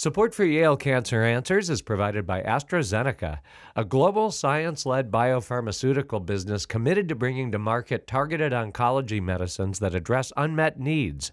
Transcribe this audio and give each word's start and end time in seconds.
Support 0.00 0.32
for 0.32 0.44
Yale 0.44 0.76
Cancer 0.76 1.24
Answers 1.24 1.68
is 1.68 1.82
provided 1.82 2.24
by 2.24 2.40
AstraZeneca, 2.42 3.40
a 3.74 3.84
global 3.84 4.30
science 4.30 4.86
led 4.86 5.10
biopharmaceutical 5.10 6.24
business 6.24 6.66
committed 6.66 7.08
to 7.08 7.16
bringing 7.16 7.50
to 7.50 7.58
market 7.58 8.06
targeted 8.06 8.52
oncology 8.52 9.20
medicines 9.20 9.80
that 9.80 9.96
address 9.96 10.32
unmet 10.36 10.78
needs. 10.78 11.32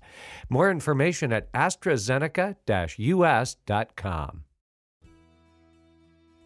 More 0.49 0.71
information 0.71 1.31
at 1.31 1.53
AstraZeneca 1.53 2.55
US.com. 2.97 4.43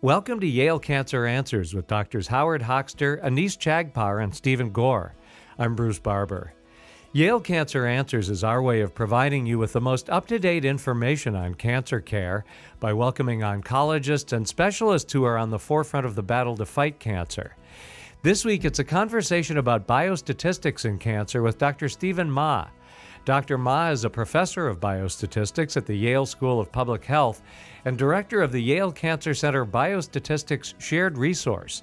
Welcome 0.01 0.41
to 0.41 0.47
Yale 0.47 0.79
Cancer 0.79 1.25
Answers 1.25 1.73
with 1.73 1.87
Doctors 1.87 2.27
Howard 2.27 2.63
Hochster, 2.63 3.23
Anees 3.23 3.57
Chagpar, 3.57 4.21
and 4.21 4.35
Steven 4.35 4.71
Gore. 4.71 5.15
I'm 5.57 5.73
Bruce 5.73 5.99
Barber. 5.99 6.53
Yale 7.11 7.39
Cancer 7.39 7.87
Answers 7.87 8.29
is 8.29 8.43
our 8.43 8.61
way 8.61 8.81
of 8.81 8.93
providing 8.93 9.47
you 9.47 9.57
with 9.57 9.73
the 9.73 9.81
most 9.81 10.11
up 10.11 10.27
to 10.27 10.37
date 10.37 10.63
information 10.63 11.35
on 11.35 11.55
cancer 11.55 11.99
care 11.99 12.45
by 12.79 12.93
welcoming 12.93 13.39
oncologists 13.39 14.31
and 14.31 14.47
specialists 14.47 15.11
who 15.11 15.23
are 15.23 15.35
on 15.35 15.49
the 15.49 15.57
forefront 15.57 16.05
of 16.05 16.13
the 16.13 16.21
battle 16.21 16.55
to 16.55 16.67
fight 16.67 16.99
cancer. 16.99 17.55
This 18.21 18.45
week, 18.45 18.63
it's 18.63 18.77
a 18.77 18.83
conversation 18.83 19.57
about 19.57 19.87
biostatistics 19.87 20.85
in 20.85 20.99
cancer 20.99 21.41
with 21.41 21.57
Dr. 21.57 21.89
Stephen 21.89 22.29
Ma. 22.29 22.67
Dr. 23.25 23.57
Ma 23.57 23.89
is 23.89 24.05
a 24.05 24.09
professor 24.09 24.67
of 24.67 24.79
biostatistics 24.79 25.75
at 25.77 25.87
the 25.87 25.97
Yale 25.97 26.27
School 26.27 26.59
of 26.59 26.71
Public 26.71 27.05
Health 27.05 27.41
and 27.85 27.97
director 27.97 28.39
of 28.39 28.51
the 28.51 28.61
Yale 28.61 28.91
Cancer 28.91 29.33
Center 29.33 29.65
Biostatistics 29.65 30.79
Shared 30.79 31.17
Resource. 31.17 31.81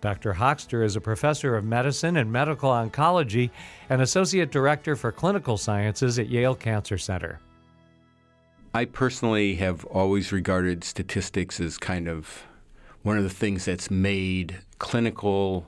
Dr. 0.00 0.34
Hochster 0.34 0.84
is 0.84 0.94
a 0.94 1.00
professor 1.00 1.56
of 1.56 1.64
medicine 1.64 2.16
and 2.16 2.30
medical 2.30 2.70
oncology 2.70 3.50
and 3.90 4.00
associate 4.00 4.50
director 4.50 4.94
for 4.94 5.10
clinical 5.10 5.56
sciences 5.56 6.18
at 6.18 6.28
Yale 6.28 6.54
Cancer 6.54 6.98
Center. 6.98 7.40
I 8.74 8.84
personally 8.84 9.56
have 9.56 9.84
always 9.86 10.30
regarded 10.30 10.84
statistics 10.84 11.58
as 11.58 11.78
kind 11.78 12.08
of 12.08 12.44
one 13.02 13.16
of 13.18 13.24
the 13.24 13.30
things 13.30 13.64
that's 13.64 13.90
made 13.90 14.60
clinical 14.78 15.66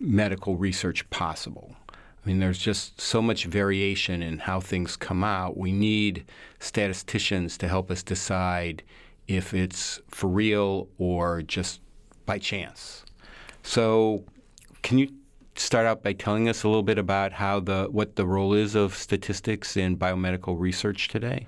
medical 0.00 0.56
research 0.56 1.08
possible. 1.10 1.76
I 1.88 2.28
mean, 2.28 2.40
there's 2.40 2.58
just 2.58 3.00
so 3.00 3.22
much 3.22 3.44
variation 3.44 4.22
in 4.22 4.38
how 4.38 4.60
things 4.60 4.96
come 4.96 5.22
out. 5.22 5.56
We 5.56 5.72
need 5.72 6.24
statisticians 6.58 7.56
to 7.58 7.68
help 7.68 7.90
us 7.90 8.02
decide 8.02 8.82
if 9.28 9.54
it's 9.54 10.00
for 10.08 10.28
real 10.28 10.88
or 10.98 11.42
just 11.42 11.80
by 12.26 12.38
chance. 12.38 13.04
So, 13.62 14.24
can 14.82 14.98
you 14.98 15.08
start 15.56 15.86
out 15.86 16.02
by 16.02 16.12
telling 16.12 16.48
us 16.48 16.62
a 16.62 16.68
little 16.68 16.82
bit 16.82 16.98
about 16.98 17.32
how 17.32 17.60
the 17.60 17.88
what 17.90 18.16
the 18.16 18.26
role 18.26 18.54
is 18.54 18.74
of 18.74 18.94
statistics 18.94 19.76
in 19.76 19.96
biomedical 19.96 20.58
research 20.58 21.08
today? 21.08 21.46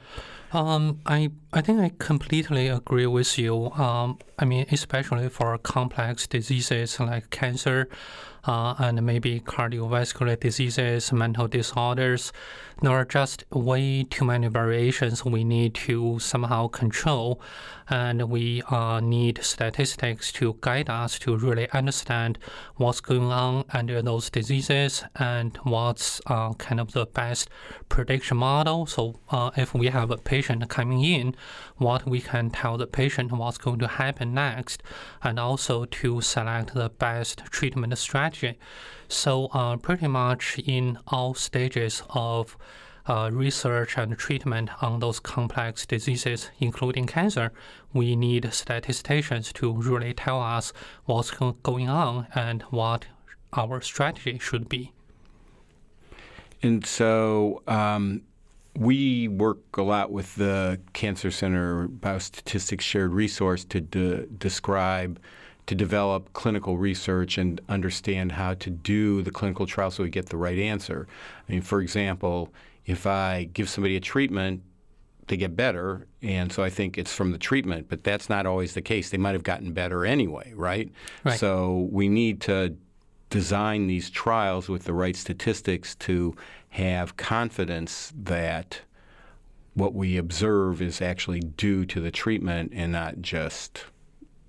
Um, 0.53 1.01
I 1.07 1.31
I 1.53 1.63
think 1.63 1.81
I 1.81 1.93
completely 1.99 2.69
agree 2.69 3.07
with 3.07 3.39
you. 3.39 3.71
Um, 3.73 4.19
I 4.39 4.45
mean, 4.45 4.67
especially 4.71 5.29
for 5.29 5.57
complex 5.59 6.27
diseases 6.27 7.01
like 7.01 7.31
cancer, 7.31 7.89
uh, 8.45 8.75
and 8.79 9.01
maybe 9.03 9.41
cardiovascular 9.41 10.39
diseases, 10.39 11.13
mental 11.13 11.47
disorders. 11.47 12.33
There 12.81 12.91
are 12.91 13.05
just 13.05 13.45
way 13.51 14.03
too 14.03 14.25
many 14.25 14.49
variations 14.49 15.25
we 15.25 15.45
need 15.45 15.75
to 15.87 16.19
somehow 16.19 16.67
control, 16.67 17.41
and 17.89 18.29
we 18.29 18.63
uh, 18.63 18.99
need 18.99 19.39
statistics 19.43 20.33
to 20.33 20.57
guide 20.61 20.91
us 20.91 21.19
to 21.21 21.37
really 21.37 21.71
understand 21.71 22.39
what's 22.77 23.01
going 23.01 23.31
on 23.31 23.65
under 23.73 24.03
those 24.03 24.31
diseases 24.31 25.05
and 25.15 25.57
what's 25.63 26.21
uh, 26.27 26.55
kind 26.55 26.81
of 26.81 26.93
the 26.93 27.07
best 27.07 27.49
prediction 27.89 28.39
model. 28.39 28.87
So, 28.87 29.21
uh, 29.31 29.53
if 29.57 29.75
we 29.75 29.87
have 29.87 30.11
a 30.11 30.17
patient 30.17 30.69
coming 30.69 31.05
in, 31.05 31.37
what 31.77 32.09
we 32.09 32.21
can 32.21 32.51
tell 32.51 32.77
the 32.79 32.87
patient 32.89 33.31
what's 33.31 33.59
going 33.59 33.79
to 33.79 33.89
happen 33.89 34.35
next, 34.35 34.83
and 35.23 35.39
also 35.39 35.85
to 35.85 36.21
select 36.21 36.75
the 36.75 36.89
best 36.89 37.43
treatment 37.51 37.97
strategy 37.97 38.32
strategy. 38.33 38.59
So 39.09 39.47
uh, 39.53 39.77
pretty 39.77 40.09
much 40.09 40.59
in 40.59 40.99
all 41.07 41.35
stages 41.35 42.03
of 42.11 42.57
uh, 43.07 43.31
research 43.33 43.99
and 43.99 44.17
treatment 44.17 44.71
on 44.83 45.01
those 45.01 45.21
complex 45.21 45.87
diseases, 45.87 46.51
including 46.61 47.07
cancer, 47.07 47.53
we 47.93 48.17
need 48.17 48.53
statisticians 48.53 49.53
to 49.55 49.73
really 49.73 50.15
tell 50.15 50.41
us 50.41 50.73
what's 51.05 51.31
going 51.63 51.89
on 51.89 52.27
and 52.35 52.63
what 52.71 53.07
our 53.53 53.81
strategy 53.81 54.39
should 54.39 54.69
be. 54.69 54.93
And 56.63 56.87
so 56.87 57.63
um, 57.67 58.23
we 58.77 59.27
work 59.29 59.59
a 59.77 59.83
lot 59.83 60.13
with 60.13 60.37
the 60.37 60.81
Cancer 60.93 61.33
Center 61.33 61.89
Biostatistics 61.89 62.83
Shared 62.83 63.13
Resource 63.13 63.65
to 63.65 63.81
de- 63.81 64.27
describe 64.27 65.19
to 65.67 65.75
develop 65.75 66.33
clinical 66.33 66.77
research 66.77 67.39
and 67.39 67.61
understand 67.69 68.33
how 68.33 68.55
to 68.55 68.71
do 68.71 69.23
the 69.23 69.31
clinical 69.31 69.67
trial 69.67 69.91
so 69.91 70.03
we 70.03 70.11
get 70.11 70.27
the 70.27 70.37
right 70.37 70.59
answer. 70.59 71.07
I 71.49 71.53
mean, 71.53 71.63
for 71.63 71.81
example, 71.81 72.53
if 72.85 73.07
I 73.07 73.49
give 73.53 73.69
somebody 73.69 73.97
a 73.97 74.01
treatment, 74.01 74.63
they 75.29 75.37
get 75.37 75.55
better, 75.55 76.07
and 76.21 76.53
so 76.53 76.65
I 76.65 76.69
think 76.69 76.99
it's 76.99 77.15
from 77.15 77.31
the 77.31 77.39
treatment, 77.39 77.87
but 77.89 78.03
that's 78.03 78.29
not 78.29 78.45
always 78.45 78.75
the 78.75 78.83
case. 78.83 79.11
They 79.11 79.19
might 79.19 79.35
have 79.35 79.45
gotten 79.45 79.73
better 79.73 80.05
anyway, 80.05 80.53
right? 80.57 80.91
right. 81.25 81.39
So 81.39 81.89
we 81.93 82.09
need 82.09 82.41
to 82.43 82.77
design 83.31 83.87
these 83.87 84.11
trials 84.11 84.69
with 84.69 84.85
the 84.85 84.93
right 84.93 85.17
statistics 85.17 85.95
to 85.95 86.35
have 86.71 87.17
confidence 87.17 88.13
that 88.17 88.81
what 89.75 89.95
we 89.95 90.17
observe 90.17 90.83
is 90.83 91.01
actually 91.01 91.41
due 91.41 91.87
to 91.87 92.01
the 92.01 92.11
treatment 92.11 92.73
and 92.75 92.93
not 92.93 93.23
just 93.23 93.85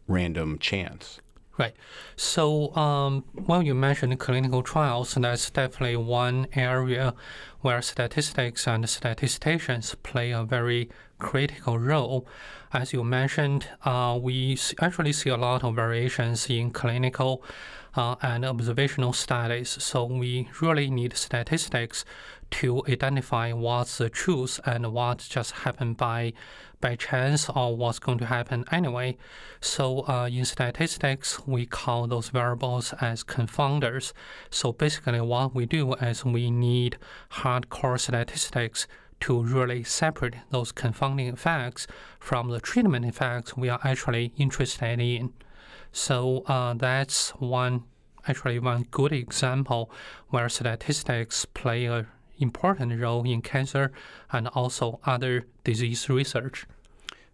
random 0.07 0.59
chance. 0.59 1.19
Right. 1.55 1.75
So, 2.15 2.75
um, 2.75 3.25
well, 3.33 3.61
you 3.61 3.75
mentioned 3.75 4.19
clinical 4.19 4.63
trials, 4.63 5.13
that's 5.13 5.51
definitely 5.51 5.97
one 5.97 6.47
area 6.53 7.13
where 7.61 7.79
statistics 7.83 8.67
and 8.67 8.89
statisticians 8.89 9.93
play 10.01 10.31
a 10.31 10.43
very 10.43 10.89
critical 11.19 11.77
role. 11.77 12.27
As 12.73 12.91
you 12.91 13.03
mentioned, 13.03 13.67
uh, 13.85 14.17
we 14.19 14.57
actually 14.81 15.13
see 15.13 15.29
a 15.29 15.37
lot 15.37 15.63
of 15.63 15.75
variations 15.75 16.49
in 16.49 16.71
clinical 16.71 17.43
uh, 17.95 18.15
and 18.23 18.43
observational 18.43 19.13
studies. 19.13 19.69
So 19.69 20.05
we 20.05 20.49
really 20.59 20.89
need 20.89 21.15
statistics 21.15 22.03
to 22.53 22.83
identify 22.87 23.51
what's 23.51 23.97
the 23.97 24.09
truth 24.09 24.59
and 24.65 24.93
what 24.93 25.17
just 25.17 25.51
happened 25.51 25.97
by 25.97 26.33
by 26.81 26.95
chance 26.95 27.49
or 27.49 27.77
what's 27.77 27.97
going 27.97 28.17
to 28.17 28.25
happen 28.25 28.65
anyway. 28.69 29.17
So 29.61 30.05
uh, 30.07 30.27
in 30.29 30.43
statistics, 30.43 31.47
we 31.47 31.65
call 31.65 32.07
those 32.07 32.27
variables 32.29 32.93
as 32.99 33.23
confounders. 33.23 34.11
So 34.49 34.73
basically, 34.73 35.21
what 35.21 35.55
we 35.55 35.65
do 35.65 35.93
is 35.93 36.25
we 36.25 36.51
need 36.51 36.97
hardcore 37.31 37.99
statistics 37.99 38.85
to 39.21 39.41
really 39.41 39.83
separate 39.83 40.35
those 40.49 40.73
confounding 40.73 41.27
effects 41.27 41.87
from 42.19 42.49
the 42.49 42.59
treatment 42.59 43.05
effects 43.05 43.55
we 43.55 43.69
are 43.69 43.79
actually 43.83 44.33
interested 44.35 44.99
in. 44.99 45.31
So 45.93 46.43
uh, 46.47 46.73
that's 46.73 47.29
one 47.39 47.85
actually 48.27 48.59
one 48.59 48.85
good 48.91 49.11
example 49.11 49.89
where 50.29 50.49
statistics 50.49 51.45
play 51.45 51.85
a 51.85 52.07
important 52.37 52.99
role 52.99 53.23
in 53.23 53.41
cancer 53.41 53.91
and 54.31 54.47
also 54.49 54.99
other 55.05 55.45
disease 55.63 56.09
research. 56.09 56.65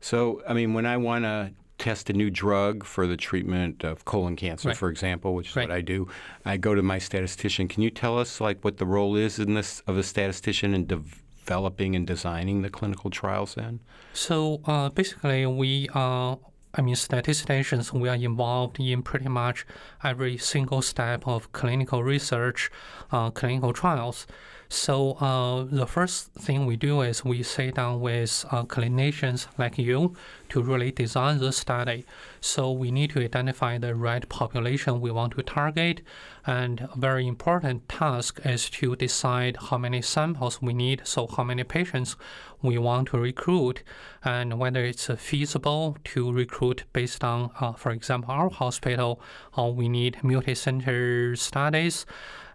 So, 0.01 0.41
I 0.47 0.53
mean, 0.53 0.73
when 0.73 0.85
I 0.85 0.97
want 0.97 1.25
to 1.25 1.51
test 1.77 2.09
a 2.09 2.13
new 2.13 2.29
drug 2.29 2.83
for 2.83 3.07
the 3.07 3.17
treatment 3.17 3.83
of 3.83 4.05
colon 4.05 4.35
cancer, 4.35 4.69
right. 4.69 4.77
for 4.77 4.89
example, 4.89 5.33
which 5.33 5.49
is 5.49 5.55
right. 5.55 5.69
what 5.69 5.75
I 5.75 5.81
do, 5.81 6.07
I 6.45 6.57
go 6.57 6.75
to 6.75 6.81
my 6.81 6.99
statistician. 6.99 7.67
Can 7.67 7.81
you 7.83 7.89
tell 7.89 8.19
us 8.19 8.41
like 8.41 8.63
what 8.63 8.77
the 8.77 8.85
role 8.85 9.15
is 9.15 9.39
in 9.39 9.53
this 9.53 9.81
of 9.87 9.97
a 9.97 10.03
statistician 10.03 10.73
in 10.73 10.85
developing 10.85 11.95
and 11.95 12.05
designing 12.05 12.61
the 12.61 12.69
clinical 12.69 13.09
trials? 13.09 13.55
Then, 13.55 13.79
so 14.13 14.61
uh, 14.65 14.89
basically, 14.89 15.45
we 15.45 15.89
uh, 15.93 16.35
I 16.73 16.81
mean, 16.81 16.95
statisticians, 16.95 17.91
we 17.91 18.09
are 18.09 18.15
involved 18.15 18.79
in 18.79 19.01
pretty 19.01 19.27
much 19.27 19.65
every 20.03 20.37
single 20.37 20.83
step 20.83 21.27
of 21.27 21.51
clinical 21.51 22.03
research, 22.03 22.69
uh, 23.11 23.31
clinical 23.31 23.73
trials. 23.73 24.27
So 24.71 25.13
uh, 25.13 25.63
the 25.63 25.87
first 25.87 26.31
thing 26.33 26.67
we 26.67 26.77
do 26.77 27.01
is 27.01 27.25
we 27.25 27.41
sit 27.41 27.73
down 27.73 28.01
with 28.01 28.45
uh, 28.51 28.63
clinicians 28.65 29.47
like 29.57 29.79
you 29.79 30.15
to 30.49 30.61
really 30.61 30.91
design 30.91 31.39
the 31.39 31.51
study. 31.51 32.05
So 32.39 32.71
we 32.71 32.91
need 32.91 33.09
to 33.11 33.23
identify 33.23 33.79
the 33.79 33.95
right 33.95 34.29
population 34.29 35.01
we 35.01 35.09
want 35.09 35.35
to 35.35 35.41
target, 35.41 36.01
and 36.45 36.81
a 36.81 36.97
very 36.97 37.27
important 37.27 37.89
task 37.89 38.41
is 38.45 38.69
to 38.71 38.95
decide 38.95 39.57
how 39.57 39.79
many 39.79 40.03
samples 40.03 40.61
we 40.61 40.73
need. 40.75 41.01
So 41.03 41.25
how 41.25 41.43
many 41.43 41.63
patients 41.63 42.15
we 42.61 42.77
want 42.77 43.07
to 43.09 43.17
recruit, 43.17 43.81
and 44.23 44.59
whether 44.59 44.85
it's 44.85 45.07
feasible 45.17 45.97
to 46.03 46.31
recruit 46.31 46.83
based 46.93 47.23
on, 47.23 47.49
uh, 47.59 47.73
for 47.73 47.91
example, 47.91 48.31
our 48.31 48.51
hospital, 48.51 49.19
or 49.57 49.73
we 49.73 49.89
need 49.89 50.23
multi-center 50.23 51.35
studies 51.35 52.05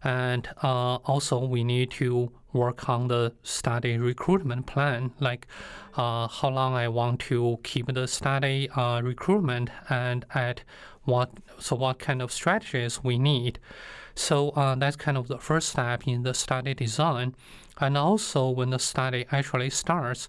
And 0.04 0.48
uh, 0.62 0.96
also, 1.06 1.44
we 1.44 1.64
need 1.64 1.90
to 1.92 2.30
work 2.52 2.88
on 2.88 3.08
the 3.08 3.32
study 3.42 3.98
recruitment 3.98 4.66
plan, 4.66 5.12
like 5.18 5.46
uh, 5.96 6.28
how 6.28 6.50
long 6.50 6.74
I 6.74 6.88
want 6.88 7.20
to 7.20 7.58
keep 7.64 7.92
the 7.92 8.06
study 8.06 8.68
uh, 8.70 9.00
recruitment 9.02 9.70
and 9.90 10.24
at 10.34 10.62
what 11.04 11.30
so 11.58 11.76
what 11.76 11.98
kind 11.98 12.22
of 12.22 12.30
strategies 12.30 13.02
we 13.02 13.18
need. 13.18 13.58
So 14.14 14.50
uh, 14.50 14.76
that's 14.76 14.96
kind 14.96 15.18
of 15.18 15.26
the 15.28 15.38
first 15.38 15.70
step 15.70 16.06
in 16.06 16.22
the 16.22 16.34
study 16.34 16.74
design. 16.74 17.34
And 17.80 17.98
also, 17.98 18.48
when 18.48 18.70
the 18.70 18.78
study 18.78 19.26
actually 19.32 19.70
starts, 19.70 20.28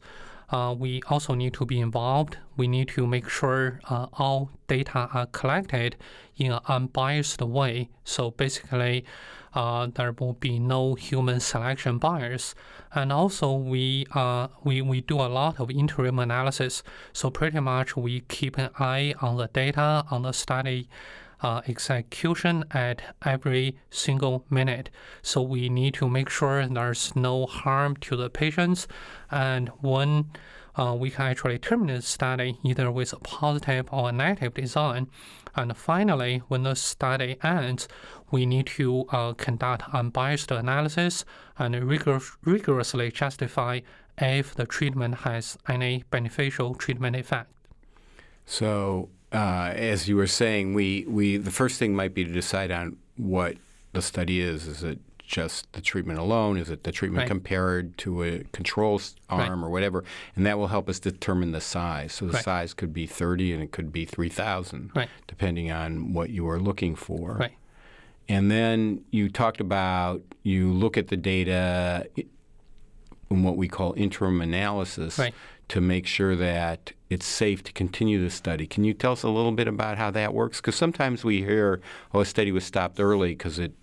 uh, 0.50 0.76
we 0.78 1.02
also 1.10 1.36
need 1.36 1.54
to 1.54 1.66
be 1.66 1.80
involved. 1.80 2.38
We 2.58 2.68
need 2.68 2.88
to 2.90 3.06
make 3.06 3.30
sure 3.30 3.80
uh, 3.90 4.08
all 4.14 4.50
data 4.68 5.10
are 5.14 5.28
collected 5.28 5.96
in 6.38 6.52
an 6.52 6.60
unbiased 6.68 7.42
way. 7.42 7.90
So 8.04 8.32
basically, 8.32 9.06
uh, 9.56 9.88
there 9.88 10.12
will 10.12 10.34
be 10.34 10.60
no 10.60 10.96
human 10.96 11.40
selection 11.40 11.98
bias. 11.98 12.54
And 12.94 13.12
also, 13.12 13.54
we, 13.54 14.06
uh, 14.14 14.50
we, 14.64 14.82
we 14.82 15.02
do 15.02 15.16
a 15.20 15.32
lot 15.32 15.60
of 15.60 15.72
interim 15.72 16.20
analysis. 16.20 16.84
So 17.14 17.30
pretty 17.30 17.60
much 17.60 17.96
we 17.96 18.22
keep 18.22 18.58
an 18.58 18.70
eye 18.78 19.16
on 19.22 19.38
the 19.38 19.48
data, 19.48 20.06
on 20.12 20.24
the 20.24 20.34
study 20.34 20.90
uh, 21.42 21.62
execution 21.68 22.66
at 22.72 23.02
every 23.26 23.78
single 23.90 24.46
minute. 24.50 24.90
So 25.22 25.42
we 25.42 25.70
need 25.70 25.94
to 25.96 26.10
make 26.10 26.30
sure 26.30 26.66
there's 26.68 27.16
no 27.16 27.46
harm 27.46 27.96
to 27.98 28.16
the 28.16 28.30
patients. 28.30 28.88
And 29.32 29.70
when 29.82 30.32
uh, 30.78 30.96
we 30.98 31.10
can 31.10 31.26
actually 31.26 31.58
terminate 31.60 31.98
the 31.98 32.02
study 32.02 32.58
either 32.64 32.92
with 32.92 33.14
a 33.14 33.20
positive 33.20 33.88
or 33.92 34.10
a 34.10 34.12
negative 34.12 34.54
design. 34.54 35.08
And 35.56 35.76
finally, 35.76 36.42
when 36.48 36.64
the 36.64 36.76
study 36.76 37.38
ends, 37.44 37.88
we 38.32 38.46
need 38.46 38.68
to 38.68 39.06
uh, 39.12 39.34
conduct 39.34 39.84
unbiased 39.94 40.52
analysis 40.52 41.24
and 41.58 41.76
rigor- 41.88 42.20
rigorously 42.44 43.12
justify 43.12 43.80
if 44.18 44.56
the 44.56 44.66
treatment 44.66 45.16
has 45.20 45.58
any 45.68 46.04
beneficial 46.10 46.76
treatment 46.76 47.16
effect. 47.16 47.52
So, 48.46 49.10
uh, 49.32 49.74
as 49.76 50.08
you 50.08 50.16
were 50.18 50.28
saying, 50.28 50.74
we, 50.74 51.06
we 51.08 51.38
the 51.38 51.52
first 51.52 51.80
thing 51.80 51.96
might 51.96 52.14
be 52.14 52.24
to 52.24 52.32
decide 52.32 52.72
on 52.72 52.98
what 53.18 53.58
the 53.94 54.02
study 54.02 54.40
is. 54.42 54.68
Is 54.68 54.84
it 54.84 55.00
just 55.26 55.72
the 55.74 55.82
treatment 55.82 56.20
alone? 56.20 56.58
Is 56.58 56.70
it 56.70 56.84
the 56.84 56.92
treatment 56.92 57.22
Right. 57.24 57.28
compared 57.28 57.98
to 58.00 58.24
a 58.24 58.44
control 58.52 58.96
s- 59.00 59.16
Right. 59.30 59.50
arm 59.50 59.64
or 59.66 59.70
whatever? 59.70 60.04
And 60.36 60.46
that 60.46 60.58
will 60.58 60.68
help 60.68 60.88
us 60.88 61.00
determine 61.00 61.52
the 61.52 61.62
size. 61.62 62.14
So 62.14 62.26
the 62.28 62.34
Right. 62.34 62.44
size 62.44 62.74
could 62.74 62.94
be 62.94 63.06
30 63.08 63.52
and 63.52 63.62
it 63.64 63.72
could 63.72 63.92
be 63.92 64.06
3,000, 64.06 64.92
Right. 64.96 65.10
depending 65.28 65.72
on 65.72 66.14
what 66.14 66.30
you 66.30 66.48
are 66.48 66.60
looking 66.60 66.96
for. 66.96 67.34
Right. 67.34 67.54
And 68.28 68.50
then 68.50 69.02
you 69.12 69.30
talked 69.30 69.60
about 69.62 70.22
you 70.44 70.72
look 70.72 70.98
at 70.98 71.08
the 71.10 71.18
data 71.18 72.08
in 73.30 73.44
what 73.44 73.58
we 73.58 73.68
call 73.68 73.94
interim 73.98 74.42
analysis 74.42 75.20
to 75.68 75.82
make 75.82 76.06
sure 76.06 76.36
that 76.36 76.92
it's 77.10 77.26
safe 77.26 77.64
to 77.64 77.74
continue 77.74 78.22
the 78.24 78.30
study. 78.30 78.68
Can 78.68 78.84
you 78.84 78.94
tell 78.94 79.14
us 79.14 79.24
a 79.24 79.30
little 79.30 79.52
bit 79.52 79.68
about 79.68 79.98
how 79.98 80.12
that 80.12 80.34
works? 80.34 80.60
Because 80.62 80.76
sometimes 80.76 81.24
we 81.24 81.38
hear, 81.42 81.82
oh, 82.14 82.20
a 82.22 82.26
study 82.26 82.52
was 82.52 82.64
stopped 82.64 83.00
early 83.00 83.30
because 83.30 83.58
it 83.58 83.74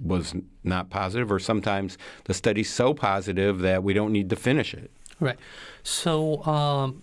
was 0.00 0.34
not 0.64 0.90
positive, 0.90 1.30
or 1.30 1.38
sometimes 1.38 1.98
the 2.24 2.34
study's 2.34 2.70
so 2.70 2.94
positive 2.94 3.60
that 3.60 3.82
we 3.82 3.92
don't 3.92 4.12
need 4.12 4.30
to 4.30 4.36
finish 4.36 4.74
it. 4.74 4.90
Right. 5.20 5.38
So, 5.82 6.42
um, 6.44 7.02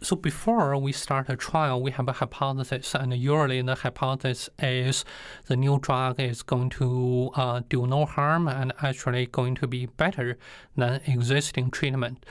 so 0.00 0.16
before 0.16 0.76
we 0.76 0.92
start 0.92 1.28
a 1.28 1.36
trial, 1.36 1.80
we 1.80 1.90
have 1.92 2.08
a 2.08 2.12
hypothesis, 2.12 2.94
and 2.94 3.14
usually 3.14 3.62
the 3.62 3.74
hypothesis 3.74 4.50
is 4.58 5.04
the 5.46 5.56
new 5.56 5.78
drug 5.78 6.20
is 6.20 6.42
going 6.42 6.70
to 6.70 7.30
uh, 7.34 7.62
do 7.68 7.86
no 7.86 8.04
harm 8.04 8.48
and 8.48 8.72
actually 8.82 9.26
going 9.26 9.54
to 9.56 9.66
be 9.66 9.86
better 9.86 10.36
than 10.76 11.00
existing 11.06 11.70
treatment. 11.70 12.24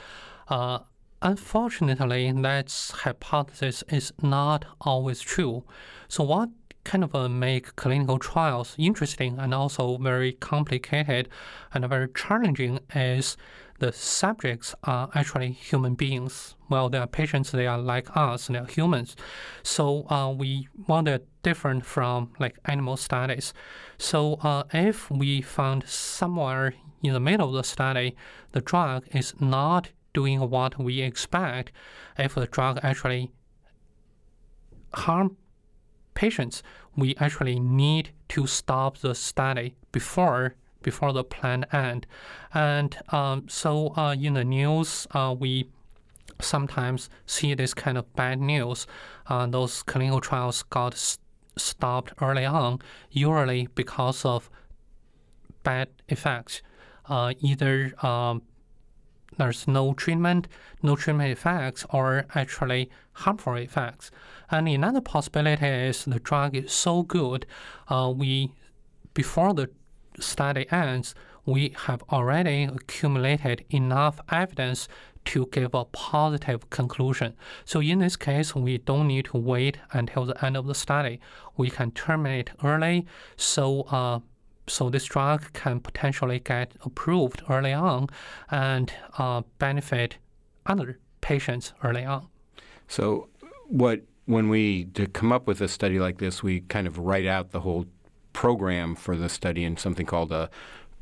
Uh, 0.48 0.80
unfortunately, 1.22 2.32
that 2.32 2.92
hypothesis 3.04 3.84
is 3.90 4.14
not 4.22 4.66
always 4.82 5.22
true. 5.22 5.64
So, 6.08 6.24
what 6.24 6.50
kind 6.84 7.04
of 7.04 7.16
uh, 7.16 7.30
make 7.30 7.76
clinical 7.76 8.20
trials 8.20 8.76
interesting 8.78 9.40
and 9.40 9.54
also 9.54 9.98
very 9.98 10.34
complicated 10.34 11.30
and 11.74 11.88
very 11.88 12.08
challenging 12.14 12.80
is 12.94 13.38
the 13.80 13.92
subjects 13.92 14.76
are 14.84 15.10
actually 15.14 15.52
human 15.52 15.96
beings. 15.96 16.56
Well, 16.70 16.90
they 16.90 16.98
are 16.98 17.08
patients, 17.08 17.52
they 17.52 17.68
are 17.68 17.78
like 17.78 18.16
us, 18.16 18.48
they 18.48 18.58
are 18.58 18.66
humans. 18.66 19.16
So 19.64 20.10
uh, 20.10 20.32
we 20.32 20.68
want 20.88 21.08
it 21.08 21.28
different 21.42 21.86
from 21.86 22.32
like 22.40 22.58
animal 22.66 22.98
studies. 22.98 23.54
So 23.98 24.36
uh, 24.36 24.64
if 24.74 25.10
we 25.10 25.42
found 25.42 25.88
somewhere 25.88 26.76
in 27.02 27.14
the 27.14 27.20
middle 27.20 27.50
of 27.50 27.56
the 27.56 27.64
study, 27.64 28.16
the 28.52 28.62
drug 28.62 29.06
is 29.12 29.34
not 29.40 29.90
doing 30.14 30.40
what 30.50 30.80
we 30.80 31.02
expect, 31.02 31.72
if 32.18 32.36
the 32.36 32.46
drug 32.46 32.80
actually 32.84 33.32
harm 34.94 35.36
patients, 36.14 36.64
we 36.96 37.16
actually 37.18 37.60
need 37.60 38.12
to 38.30 38.48
stop 38.48 38.98
the 39.00 39.16
study 39.16 39.76
before 39.92 40.56
before 40.82 41.14
the 41.14 41.24
planned 41.24 41.66
end. 41.72 42.06
And 42.54 42.98
um, 43.10 43.46
so 43.48 43.96
uh, 43.96 44.16
in 44.20 44.34
the 44.34 44.44
news, 44.44 45.08
uh, 45.12 45.34
we 45.38 45.70
sometimes 46.40 47.10
see 47.26 47.54
this 47.54 47.74
kind 47.74 47.98
of 47.98 48.14
bad 48.16 48.40
news. 48.40 48.86
Uh, 49.28 49.48
those 49.48 49.82
clinical 49.84 50.20
trials 50.20 50.64
got 50.64 51.18
stopped 51.58 52.14
early 52.22 52.46
on, 52.46 52.80
usually 53.12 53.68
because 53.76 54.26
of 54.26 54.50
bad 55.64 55.88
effects. 56.10 56.62
Uh, 57.06 57.34
either 57.40 57.94
um, 58.06 58.42
there's 59.38 59.68
no 59.68 59.94
treatment, 59.94 60.48
no 60.82 60.96
treatment 60.96 61.32
effects, 61.32 61.86
or 61.90 62.26
actually 62.36 62.90
harmful 63.14 63.56
effects. 63.56 64.12
And 64.50 64.68
another 64.68 65.02
possibility 65.02 65.66
is 65.66 66.06
the 66.06 66.20
drug 66.20 66.56
is 66.56 66.72
so 66.72 67.04
good, 67.04 67.46
uh, 67.90 68.14
we 68.16 68.52
before 69.14 69.54
the 69.54 69.70
study 70.20 70.66
ends, 70.72 71.16
we 71.46 71.76
have 71.86 72.04
already 72.12 72.64
accumulated 72.64 73.66
enough 73.70 74.20
evidence 74.32 74.88
to 75.26 75.48
give 75.52 75.74
a 75.74 75.86
positive 75.86 76.70
conclusion. 76.70 77.34
So 77.66 77.82
in 77.82 78.00
this 78.00 78.16
case, 78.16 78.56
we 78.56 78.78
don't 78.78 79.08
need 79.08 79.26
to 79.26 79.38
wait 79.38 79.78
until 79.92 80.26
the 80.26 80.46
end 80.46 80.58
of 80.58 80.68
the 80.68 80.76
study. 80.76 81.20
We 81.56 81.70
can 81.70 81.92
terminate 81.92 82.52
early, 82.64 83.06
so 83.38 83.82
uh, 83.84 84.20
so 84.68 84.90
this 84.90 85.06
drug 85.06 85.52
can 85.54 85.80
potentially 85.80 86.40
get 86.40 86.74
approved 86.86 87.44
early 87.50 87.74
on 87.74 88.08
and 88.50 88.94
uh, 89.18 89.42
benefit 89.60 90.18
other 90.66 91.00
patients 91.22 91.74
early 91.84 92.06
on. 92.06 92.28
So, 92.88 93.30
what 93.68 94.02
when 94.26 94.48
we 94.50 94.86
to 94.94 95.08
come 95.08 95.32
up 95.32 95.48
with 95.48 95.60
a 95.62 95.68
study 95.68 96.00
like 96.00 96.18
this, 96.20 96.42
we 96.42 96.62
kind 96.62 96.88
of 96.88 96.98
write 96.98 97.26
out 97.26 97.52
the 97.52 97.60
whole 97.62 97.86
program 98.32 98.96
for 98.96 99.18
the 99.18 99.30
study 99.30 99.64
in 99.64 99.78
something 99.78 100.06
called 100.06 100.32
a 100.32 100.50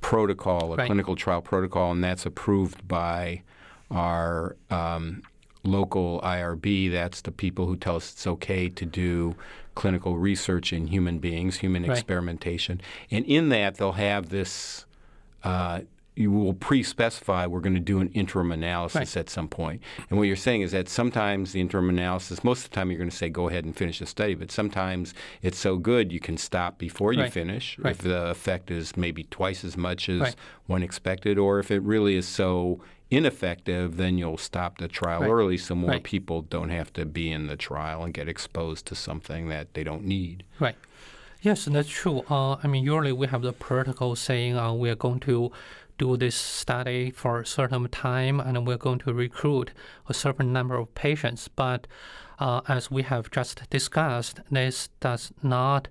protocol, 0.01 0.73
a 0.73 0.77
Right. 0.77 0.87
clinical 0.87 1.15
trial 1.15 1.41
protocol, 1.41 1.91
and 1.91 2.03
that's 2.03 2.25
approved 2.25 2.87
by 2.87 3.43
our 3.91 4.55
um, 4.69 5.21
local 5.63 6.19
IRB. 6.23 6.91
That's 6.91 7.21
the 7.21 7.31
people 7.31 7.65
who 7.67 7.75
tell 7.75 7.95
us 7.97 8.11
it's 8.11 8.27
okay 8.27 8.69
to 8.69 8.85
do 8.85 9.35
clinical 9.75 10.17
research 10.17 10.73
in 10.73 10.87
human 10.87 11.19
beings, 11.19 11.57
human 11.57 11.83
Right. 11.83 11.91
experimentation, 11.97 12.81
and 13.09 13.25
in 13.25 13.49
that 13.49 13.75
they'll 13.75 13.93
have 13.93 14.29
this. 14.29 14.85
Uh, 15.43 15.81
you 16.13 16.29
will 16.29 16.53
pre-specify 16.53 17.47
we're 17.47 17.61
going 17.61 17.73
to 17.73 17.79
do 17.79 17.99
an 17.99 18.09
interim 18.09 18.51
analysis 18.51 19.15
Right. 19.15 19.17
at 19.17 19.29
some 19.29 19.47
point. 19.47 19.81
And 20.09 20.19
what 20.19 20.27
you're 20.27 20.35
saying 20.35 20.61
is 20.61 20.73
that 20.73 20.89
sometimes 20.89 21.53
the 21.53 21.61
interim 21.61 21.89
analysis, 21.89 22.43
most 22.43 22.65
of 22.65 22.69
the 22.69 22.75
time 22.75 22.91
you're 22.91 22.97
going 22.97 23.09
to 23.09 23.15
say 23.15 23.29
go 23.29 23.47
ahead 23.47 23.63
and 23.63 23.75
finish 23.75 23.99
the 23.99 24.05
study, 24.05 24.35
but 24.35 24.51
sometimes 24.51 25.13
it's 25.41 25.57
so 25.57 25.77
good 25.77 26.11
you 26.11 26.19
can 26.19 26.35
stop 26.37 26.77
before 26.77 27.13
you 27.13 27.21
Right. 27.21 27.31
finish 27.31 27.79
if 27.85 27.99
the 27.99 28.27
effect 28.29 28.69
is 28.69 28.97
maybe 28.97 29.23
twice 29.31 29.63
as 29.63 29.77
much 29.77 30.09
as 30.09 30.35
one 30.67 30.83
expected, 30.83 31.37
or 31.39 31.59
if 31.59 31.71
it 31.71 31.81
really 31.81 32.15
is 32.17 32.27
so 32.27 32.81
ineffective, 33.11 33.97
then 33.97 34.17
you'll 34.17 34.37
stop 34.37 34.77
the 34.77 34.87
trial 34.87 35.21
Right. 35.21 35.29
early 35.29 35.57
so 35.57 35.75
more 35.75 35.91
Right. 35.91 36.03
people 36.03 36.41
don't 36.41 36.69
have 36.69 36.91
to 36.93 37.05
be 37.05 37.31
in 37.31 37.47
the 37.47 37.57
trial 37.57 38.03
and 38.03 38.13
get 38.13 38.27
exposed 38.29 38.85
to 38.87 38.95
something 38.95 39.49
that 39.49 39.73
they 39.73 39.83
don't 39.83 40.05
need. 40.05 40.43
Right. 40.59 40.77
Yes, 41.41 41.65
that's 41.65 41.89
true. 41.89 42.23
Uh, 42.29 42.55
I 42.63 42.67
mean, 42.67 42.83
usually 42.83 43.11
we 43.11 43.27
have 43.27 43.41
the 43.41 43.51
protocol 43.53 44.15
saying 44.15 44.57
uh, 44.57 44.73
we 44.73 44.89
are 44.89 44.95
going 44.95 45.19
to 45.21 45.51
do 45.97 46.15
this 46.17 46.35
study 46.35 47.11
for 47.11 47.41
a 47.41 47.45
certain 47.45 47.87
time 47.89 48.39
and 48.39 48.65
we're 48.65 48.77
going 48.77 48.99
to 48.99 49.13
recruit 49.13 49.71
a 50.07 50.13
certain 50.13 50.53
number 50.53 50.75
of 50.77 50.93
patients. 50.95 51.47
But 51.47 51.87
uh, 52.39 52.61
as 52.67 52.89
we 52.89 53.03
have 53.03 53.29
just 53.29 53.69
discussed, 53.69 54.39
this 54.49 54.89
does 54.99 55.31
not 55.43 55.89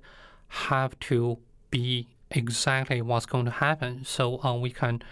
have 0.49 0.99
to 1.01 1.39
be 1.71 2.09
exactly 2.31 3.03
what's 3.03 3.27
going 3.27 3.45
to 3.45 3.51
happen. 3.51 4.05
So 4.05 4.43
uh, 4.43 4.55
we 4.57 4.71
can 4.71 5.03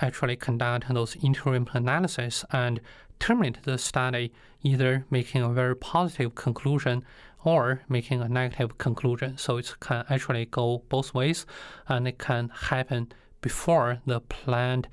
actually 0.00 0.36
conduct 0.36 0.92
those 0.92 1.16
interim 1.22 1.68
analysis 1.72 2.44
and 2.52 2.80
terminate 3.18 3.62
the 3.64 3.78
study, 3.78 4.32
either 4.62 5.04
making 5.10 5.42
a 5.42 5.48
very 5.48 5.76
positive 5.76 6.34
conclusion 6.34 7.04
or 7.44 7.82
making 7.88 8.20
a 8.20 8.28
negative 8.28 8.78
conclusion. 8.78 9.36
So 9.38 9.56
it 9.56 9.74
can 9.80 10.04
actually 10.08 10.46
go 10.46 10.82
both 10.88 11.14
ways 11.14 11.46
and 11.88 12.06
it 12.06 12.18
can 12.18 12.50
happen 12.50 13.12
before 13.40 14.00
the 14.06 14.20
planned 14.20 14.88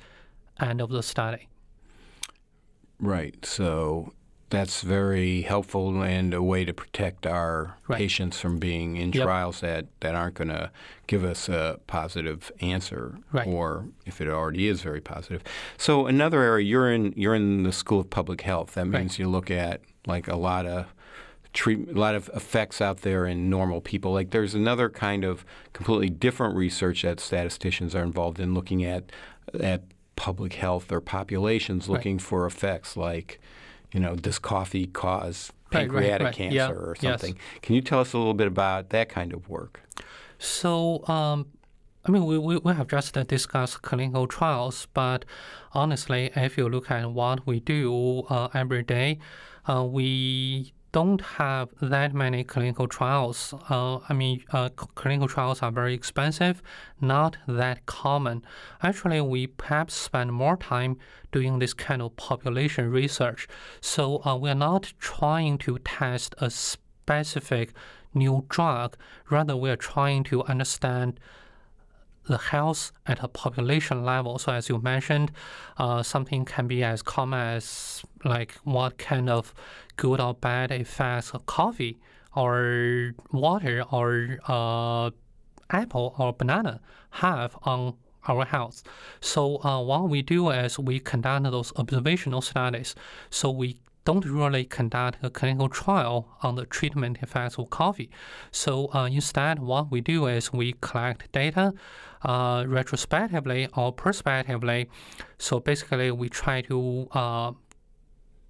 end 0.60 0.82
of 0.82 0.90
the 0.90 1.04
study. 1.04 1.50
Right. 3.00 3.46
So 3.46 4.14
that's 4.50 4.82
very 4.82 5.42
helpful 5.42 6.02
and 6.04 6.34
a 6.34 6.42
way 6.42 6.64
to 6.66 6.74
protect 6.74 7.26
our 7.26 7.76
Right. 7.88 7.98
patients 7.98 8.40
from 8.40 8.58
being 8.60 8.96
in 8.96 9.12
Yep. 9.12 9.24
trials 9.24 9.60
that, 9.62 9.88
that 10.02 10.14
aren't 10.16 10.36
going 10.36 10.50
to 10.50 10.72
give 11.08 11.24
us 11.24 11.50
a 11.50 11.80
positive 11.88 12.52
answer, 12.62 13.18
Right. 13.32 13.48
or 13.48 13.86
if 14.06 14.22
it 14.22 14.28
already 14.28 14.68
is 14.68 14.82
very 14.82 15.02
positive. 15.02 15.44
So 15.78 16.06
another 16.06 16.42
area 16.42 16.66
you're 16.66 16.92
in 16.92 17.14
you're 17.16 17.36
in 17.36 17.64
the 17.64 17.72
School 17.72 18.00
of 18.02 18.10
Public 18.10 18.42
Health. 18.42 18.76
That 18.76 18.88
Right. 18.88 19.00
means 19.02 19.18
you 19.20 19.28
look 19.28 19.50
at 19.50 19.82
like 20.08 20.28
a 20.28 20.36
lot 20.36 20.66
of 20.66 20.86
treat 21.54 21.88
a 21.90 21.94
lot 21.98 22.16
of 22.16 22.30
effects 22.36 22.82
out 22.82 23.02
there 23.02 23.26
in 23.26 23.50
normal 23.50 23.80
people. 23.82 24.12
Like 24.12 24.32
there's 24.32 24.54
another 24.54 24.90
kind 24.90 25.24
of 25.24 25.46
completely 25.74 26.10
different 26.10 26.56
research 26.56 27.02
that 27.04 27.20
statisticians 27.20 27.96
are 27.96 28.04
involved 28.04 28.40
in 28.40 28.54
looking 28.54 28.84
at 28.84 29.12
at 29.60 29.84
public 30.18 30.54
health 30.54 30.92
or 30.92 31.00
populations 31.02 31.88
Right. 31.88 31.96
looking 31.96 32.20
for 32.20 32.46
effects 32.46 32.96
like, 32.98 33.40
you 33.94 34.00
know, 34.00 34.16
does 34.16 34.40
coffee 34.40 34.88
cause 34.88 35.52
Right, 35.74 35.82
right, 35.82 35.90
pancreatic 35.90 36.26
right. 36.26 36.36
cancer 36.36 36.56
Yeah, 36.56 36.70
or 36.70 36.96
yes. 37.02 37.22
something? 37.22 37.40
Can 37.62 37.76
you 37.76 37.82
tell 37.82 38.00
us 38.00 38.14
a 38.14 38.18
little 38.18 38.34
bit 38.34 38.48
about 38.48 38.90
that 38.90 39.10
kind 39.10 39.34
of 39.34 39.50
work? 39.50 39.82
So, 40.38 41.06
um, 41.08 41.48
I 42.06 42.12
mean, 42.12 42.26
we, 42.26 42.38
we, 42.38 42.58
we 42.58 42.74
have 42.74 42.88
just 42.88 43.14
discussed 43.28 43.82
clinical 43.82 44.28
trials, 44.28 44.88
but 44.94 45.26
honestly, 45.74 46.32
if 46.36 46.58
you 46.58 46.70
look 46.70 46.92
at 46.92 47.12
what 47.12 47.48
we 47.48 47.60
do 47.60 48.24
uh, 48.30 48.50
every 48.54 48.84
day, 48.84 49.18
uh, 49.68 49.84
we 49.84 50.72
don't 50.96 51.20
have 51.20 51.68
that 51.82 52.14
many 52.14 52.42
clinical 52.42 52.88
trials. 52.88 53.54
Uh, 53.70 54.00
I 54.08 54.14
mean, 54.14 54.42
uh, 54.54 54.70
clinical 54.70 55.28
trials 55.28 55.62
are 55.62 55.70
very 55.70 55.94
expensive, 55.94 56.64
not 57.02 57.36
that 57.50 57.86
common. 57.86 58.46
Actually, 58.82 59.20
we 59.20 59.48
perhaps 59.48 59.94
spend 59.94 60.32
more 60.32 60.56
time 60.56 60.96
doing 61.34 61.60
this 61.60 61.74
kind 61.74 62.02
of 62.02 62.16
population 62.16 62.90
research. 62.90 63.46
So 63.82 64.24
uh, 64.26 64.38
we 64.38 64.50
are 64.50 64.62
not 64.70 64.94
trying 64.98 65.58
to 65.66 65.80
test 65.80 66.34
a 66.38 66.50
specific 66.50 67.74
new 68.14 68.46
drug. 68.48 68.96
Rather, 69.30 69.58
we 69.58 69.70
are 69.70 69.76
trying 69.76 70.24
to 70.32 70.46
understand 70.46 71.20
the 72.28 72.38
health 72.38 72.92
at 73.06 73.24
a 73.24 73.28
population 73.28 74.04
level. 74.04 74.38
So, 74.40 74.52
as 74.52 74.70
you 74.70 74.80
mentioned, 74.80 75.32
uh, 75.78 76.04
something 76.04 76.46
can 76.46 76.68
be 76.68 76.84
as 76.84 77.02
common 77.02 77.40
as 77.40 78.04
like 78.24 78.54
what 78.64 78.98
kind 78.98 79.30
of 79.30 79.54
good 79.96 80.20
or 80.20 80.34
bad 80.34 80.72
effects 80.72 81.32
of 81.32 81.46
coffee 81.46 82.00
or 82.36 83.14
water 83.32 83.84
or 83.92 84.38
uh, 84.48 85.12
apple 85.70 86.16
or 86.18 86.34
banana 86.34 86.82
have 87.12 87.56
on 87.64 87.96
our 88.28 88.46
health. 88.46 88.84
So, 89.22 89.64
uh, 89.64 89.82
what 89.82 90.10
we 90.10 90.22
do 90.22 90.50
is 90.50 90.80
we 90.80 91.00
conduct 91.00 91.44
those 91.44 91.72
observational 91.76 92.42
studies. 92.42 92.96
So, 93.30 93.52
we 93.52 93.80
don't 94.06 94.26
really 94.26 94.66
conduct 94.66 95.18
a 95.24 95.30
clinical 95.30 95.68
trial 95.68 96.28
on 96.42 96.56
the 96.56 96.66
treatment 96.66 97.18
effects 97.22 97.58
of 97.58 97.70
coffee. 97.70 98.10
So 98.52 98.94
uh, 98.94 99.08
instead, 99.08 99.60
what 99.60 99.92
we 99.92 100.00
do 100.02 100.28
is 100.28 100.54
we 100.54 100.76
collect 100.80 101.32
data 101.32 101.74
uh, 102.24 102.66
retrospectively 102.68 103.68
or 103.76 103.92
prospectively. 103.92 104.90
So 105.38 105.60
basically, 105.60 106.12
we 106.12 106.30
try 106.30 106.62
to 106.62 107.08
uh, 107.12 107.52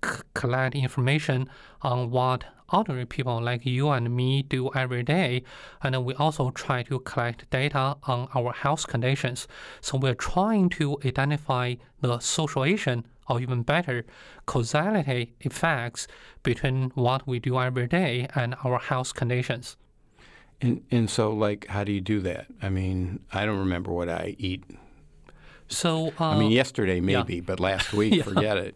c- 0.03 0.21
collect 0.33 0.75
information 0.75 1.49
on 1.81 2.11
what 2.11 2.43
ordinary 2.73 3.05
people 3.05 3.41
like 3.41 3.65
you 3.65 3.89
and 3.89 4.15
me 4.15 4.41
do 4.41 4.71
every 4.73 5.03
day. 5.03 5.43
And 5.83 6.03
we 6.03 6.13
also 6.15 6.51
try 6.51 6.83
to 6.83 6.99
collect 6.99 7.49
data 7.49 7.95
on 8.03 8.27
our 8.35 8.51
health 8.53 8.87
conditions. 8.87 9.47
So 9.81 9.97
we're 9.97 10.15
trying 10.15 10.69
to 10.71 10.97
identify 11.05 11.75
the 12.01 12.19
social 12.19 12.63
association 12.63 13.05
or 13.27 13.41
even 13.41 13.63
better, 13.63 14.05
causality 14.45 15.33
effects 15.41 16.07
between 16.43 16.91
what 16.95 17.27
we 17.27 17.39
do 17.39 17.59
every 17.59 17.87
day 17.87 18.27
and 18.35 18.55
our 18.63 18.79
health 18.79 19.13
conditions. 19.13 19.77
And 20.61 20.81
and 20.91 21.09
so 21.09 21.31
like 21.33 21.67
how 21.67 21.83
do 21.83 21.91
you 21.91 22.01
do 22.01 22.21
that? 22.21 22.47
I 22.61 22.69
mean, 22.69 23.19
I 23.31 23.45
don't 23.45 23.59
remember 23.59 23.91
what 23.91 24.09
I 24.09 24.35
eat. 24.37 24.63
So, 25.67 26.13
uh, 26.19 26.25
I 26.25 26.39
mean, 26.39 26.51
yesterday 26.51 26.99
maybe, 27.01 27.41
but 27.41 27.59
last 27.59 27.91
week, 27.99 28.13
Yeah. 28.13 28.23
forget 28.23 28.57
it. 28.57 28.75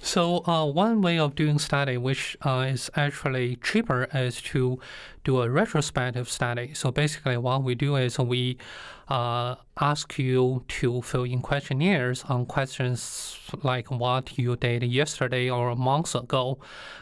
So 0.00 0.44
uh, 0.46 0.66
one 0.66 1.00
way 1.00 1.18
of 1.18 1.34
doing 1.34 1.58
study, 1.58 1.96
which 1.96 2.36
uh, 2.42 2.66
is 2.68 2.90
actually 2.96 3.56
cheaper, 3.62 4.08
is 4.12 4.40
to 4.52 4.78
do 5.24 5.40
a 5.42 5.48
retrospective 5.50 6.28
study. 6.28 6.74
So 6.74 6.90
basically, 6.90 7.36
what 7.36 7.62
we 7.62 7.74
do 7.74 7.96
is 7.96 8.18
we 8.18 8.58
uh, 9.08 9.54
ask 9.80 10.18
you 10.18 10.64
to 10.68 11.02
fill 11.02 11.24
in 11.24 11.40
questionnaires 11.42 12.24
on 12.28 12.46
questions 12.46 13.38
like 13.62 13.90
what 13.90 14.36
you 14.36 14.56
did 14.56 14.82
yesterday 14.82 15.48
or 15.48 15.70
a 15.70 15.76
month 15.76 16.14
ago, 16.14 16.58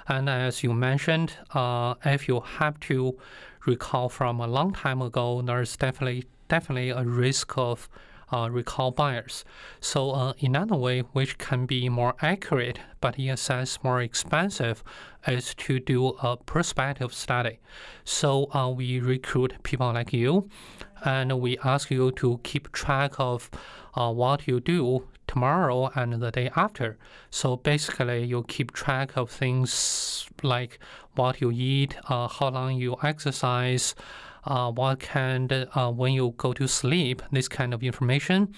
and 0.07 0.29
as 0.29 0.63
you 0.63 0.73
mentioned, 0.75 1.33
uh, 1.55 1.95
if 2.05 2.29
you 2.29 2.41
have 2.59 2.79
to 2.81 3.19
recall 3.67 4.09
from 4.11 4.41
a 4.41 4.47
long 4.47 4.73
time 4.73 5.01
ago, 5.01 5.41
there's 5.43 5.77
definitely 5.77 6.25
definitely 6.49 6.91
a 6.91 7.03
risk 7.03 7.57
of 7.57 7.89
uh, 7.95 7.99
recall 8.51 8.91
bias. 8.91 9.45
So 9.81 10.11
uh, 10.11 10.33
another 10.41 10.77
way 10.77 11.01
which 11.01 11.39
can 11.39 11.67
be 11.67 11.89
more 11.89 12.15
accurate 12.21 12.79
but 13.01 13.19
in 13.19 13.31
a 13.31 13.37
sense 13.37 13.83
more 13.83 14.01
expensive 14.01 14.83
is 15.27 15.55
to 15.55 15.79
do 15.79 16.09
a 16.23 16.37
prospective 16.37 17.13
study. 17.13 17.59
So 18.05 18.51
uh, 18.55 18.71
we 18.71 19.01
recruit 19.01 19.55
people 19.63 19.93
like 19.93 20.13
you 20.13 20.49
and 21.05 21.41
we 21.41 21.59
ask 21.65 21.91
you 21.91 22.13
to 22.13 22.41
keep 22.43 22.73
track 22.73 23.13
of 23.19 23.51
uh, 23.95 24.11
what 24.11 24.47
you 24.49 24.61
do 24.61 25.07
tomorrow 25.27 25.91
and 25.95 26.15
the 26.15 26.31
day 26.31 26.51
after. 26.57 26.97
So 27.31 27.57
basically, 27.57 28.25
you 28.25 28.45
keep 28.49 28.73
track 28.73 29.17
of 29.17 29.31
things 29.31 30.29
like 30.43 30.79
what 31.15 31.41
you 31.41 31.51
eat, 31.51 31.97
uh, 32.09 32.29
how 32.29 32.51
long 32.51 32.77
you 32.77 32.97
exercise, 33.03 33.95
uh, 34.47 34.71
what 34.71 35.01
kind, 35.01 35.53
uh, 35.53 35.91
when 35.91 36.13
you 36.13 36.35
go 36.37 36.53
to 36.53 36.67
sleep, 36.67 37.23
this 37.33 37.49
kind 37.49 37.75
of 37.75 37.83
information. 37.83 38.55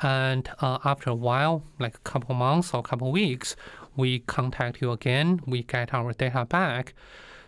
And 0.00 0.48
uh, 0.60 0.78
after 0.84 1.10
a 1.10 1.14
while, 1.14 1.62
like 1.78 1.94
a 1.94 2.00
couple 2.00 2.34
months 2.34 2.74
or 2.74 2.82
couple 2.82 3.12
weeks, 3.12 3.56
we 3.96 4.20
contact 4.20 4.80
you 4.80 4.90
again. 4.90 5.40
We 5.46 5.62
get 5.62 5.94
our 5.94 6.12
data 6.12 6.44
back. 6.44 6.94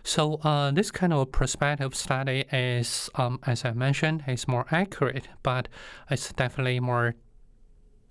So 0.03 0.35
uh, 0.43 0.71
this 0.71 0.91
kind 0.91 1.13
of 1.13 1.31
prospective 1.31 1.95
study 1.95 2.45
is, 2.51 3.09
um, 3.15 3.39
as 3.45 3.65
I 3.65 3.71
mentioned, 3.71 4.23
is 4.27 4.47
more 4.47 4.65
accurate, 4.71 5.27
but 5.41 5.67
it's 6.09 6.31
definitely 6.31 6.79
more 6.79 7.15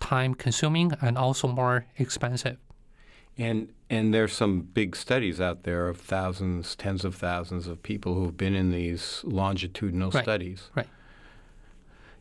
time 0.01 0.35
consuming 0.35 0.91
and 1.01 1.17
also 1.17 1.47
more 1.47 1.85
expensive. 1.97 2.57
And 3.37 3.69
and 3.89 4.13
there's 4.13 4.33
some 4.33 4.61
big 4.61 4.95
studies 4.95 5.39
out 5.39 5.63
there 5.63 5.87
of 5.87 5.97
thousands, 5.99 6.75
tens 6.75 7.05
of 7.05 7.15
thousands 7.15 7.67
of 7.67 7.83
people 7.83 8.15
who've 8.15 8.35
been 8.35 8.55
in 8.55 8.71
these 8.71 9.21
longitudinal 9.23 10.11
studies. 10.11 10.69
Right. 10.73 10.85
studies. 10.85 10.91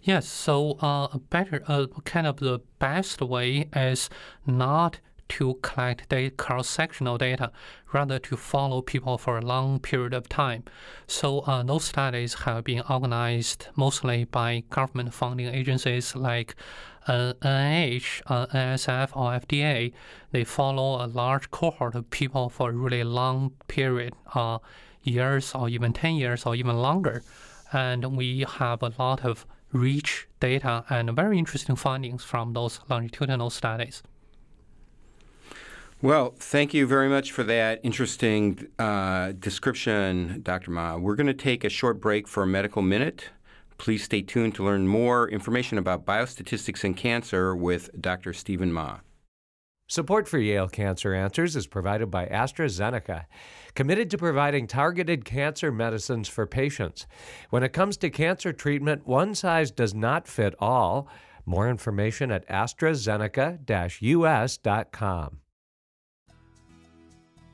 Yes, 0.02 0.28
so 0.28 0.72
uh, 0.82 1.08
a 1.14 1.18
better, 1.30 1.62
uh, 1.66 1.86
kind 2.04 2.26
of 2.26 2.36
the 2.36 2.60
best 2.78 3.22
way 3.22 3.70
is 3.74 4.10
not 4.46 5.00
to 5.30 5.54
collect 5.62 6.10
data, 6.10 6.30
cross-sectional 6.36 7.16
data, 7.16 7.50
rather 7.94 8.18
to 8.18 8.36
follow 8.36 8.82
people 8.82 9.16
for 9.16 9.38
a 9.38 9.40
long 9.40 9.80
period 9.80 10.12
of 10.12 10.28
time. 10.28 10.64
So 11.06 11.40
uh, 11.40 11.62
those 11.62 11.84
studies 11.84 12.34
have 12.34 12.64
been 12.64 12.82
organized 12.90 13.68
mostly 13.76 14.24
by 14.24 14.64
government 14.68 15.14
funding 15.14 15.48
agencies 15.48 16.14
like 16.14 16.54
NIH, 17.08 18.22
uh, 18.26 18.46
NSF, 18.46 19.10
or 19.16 19.32
FDA. 19.32 19.92
They 20.32 20.44
follow 20.44 21.04
a 21.04 21.06
large 21.06 21.50
cohort 21.50 21.94
of 21.94 22.10
people 22.10 22.48
for 22.48 22.70
a 22.70 22.72
really 22.72 23.04
long 23.04 23.52
period, 23.68 24.14
uh, 24.34 24.58
years 25.02 25.54
or 25.54 25.68
even 25.68 25.92
10 25.92 26.14
years 26.14 26.46
or 26.46 26.54
even 26.54 26.76
longer. 26.76 27.22
And 27.72 28.16
we 28.16 28.44
have 28.58 28.82
a 28.82 28.92
lot 28.98 29.24
of 29.24 29.46
rich 29.72 30.28
data 30.40 30.84
and 30.88 31.10
very 31.14 31.38
interesting 31.38 31.76
findings 31.76 32.22
from 32.24 32.52
those 32.52 32.80
longitudinal 32.88 33.50
studies. 33.50 34.02
Well, 36.00 36.34
thank 36.38 36.74
you 36.74 36.86
very 36.86 37.08
much 37.08 37.32
for 37.32 37.42
that 37.44 37.80
interesting 37.82 38.66
uh, 38.78 39.32
description, 39.32 40.40
Dr. 40.42 40.70
Ma. 40.70 40.96
We're 40.96 41.16
going 41.16 41.28
to 41.28 41.34
take 41.34 41.64
a 41.64 41.70
short 41.70 42.00
break 42.00 42.28
for 42.28 42.42
a 42.42 42.46
medical 42.46 42.82
minute. 42.82 43.30
Please 43.78 44.04
stay 44.04 44.22
tuned 44.22 44.54
to 44.54 44.64
learn 44.64 44.86
more 44.86 45.28
information 45.28 45.78
about 45.78 46.04
biostatistics 46.04 46.84
and 46.84 46.96
cancer 46.96 47.54
with 47.54 47.90
Dr. 48.00 48.32
Stephen 48.32 48.72
Ma. 48.72 48.98
Support 49.86 50.28
for 50.28 50.38
Yale 50.38 50.68
Cancer 50.68 51.12
Answers 51.12 51.56
is 51.56 51.66
provided 51.66 52.10
by 52.10 52.24
AstraZeneca, 52.26 53.26
committed 53.74 54.10
to 54.10 54.18
providing 54.18 54.66
targeted 54.66 55.26
cancer 55.26 55.70
medicines 55.70 56.26
for 56.26 56.46
patients. 56.46 57.06
When 57.50 57.62
it 57.62 57.74
comes 57.74 57.98
to 57.98 58.08
cancer 58.08 58.54
treatment, 58.54 59.06
one 59.06 59.34
size 59.34 59.70
does 59.70 59.94
not 59.94 60.26
fit 60.26 60.54
all. 60.58 61.06
More 61.44 61.68
information 61.68 62.30
at 62.30 62.48
AstraZeneca-US.com. 62.48 65.40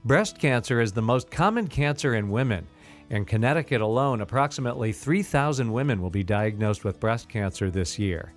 Breast 0.05 0.39
cancer 0.39 0.81
is 0.81 0.93
the 0.93 1.03
most 1.03 1.33
common 1.33 1.67
cancer 1.67 2.15
in 2.15 2.31
women. 2.31 2.69
In 3.11 3.25
Connecticut 3.25 3.81
alone, 3.81 4.21
approximately 4.21 4.93
3,000 4.93 5.73
women 5.73 6.01
will 6.01 6.11
be 6.11 6.23
diagnosed 6.23 6.85
with 6.85 7.01
breast 7.01 7.29
cancer 7.29 7.69
this 7.69 7.99
year. 7.99 8.33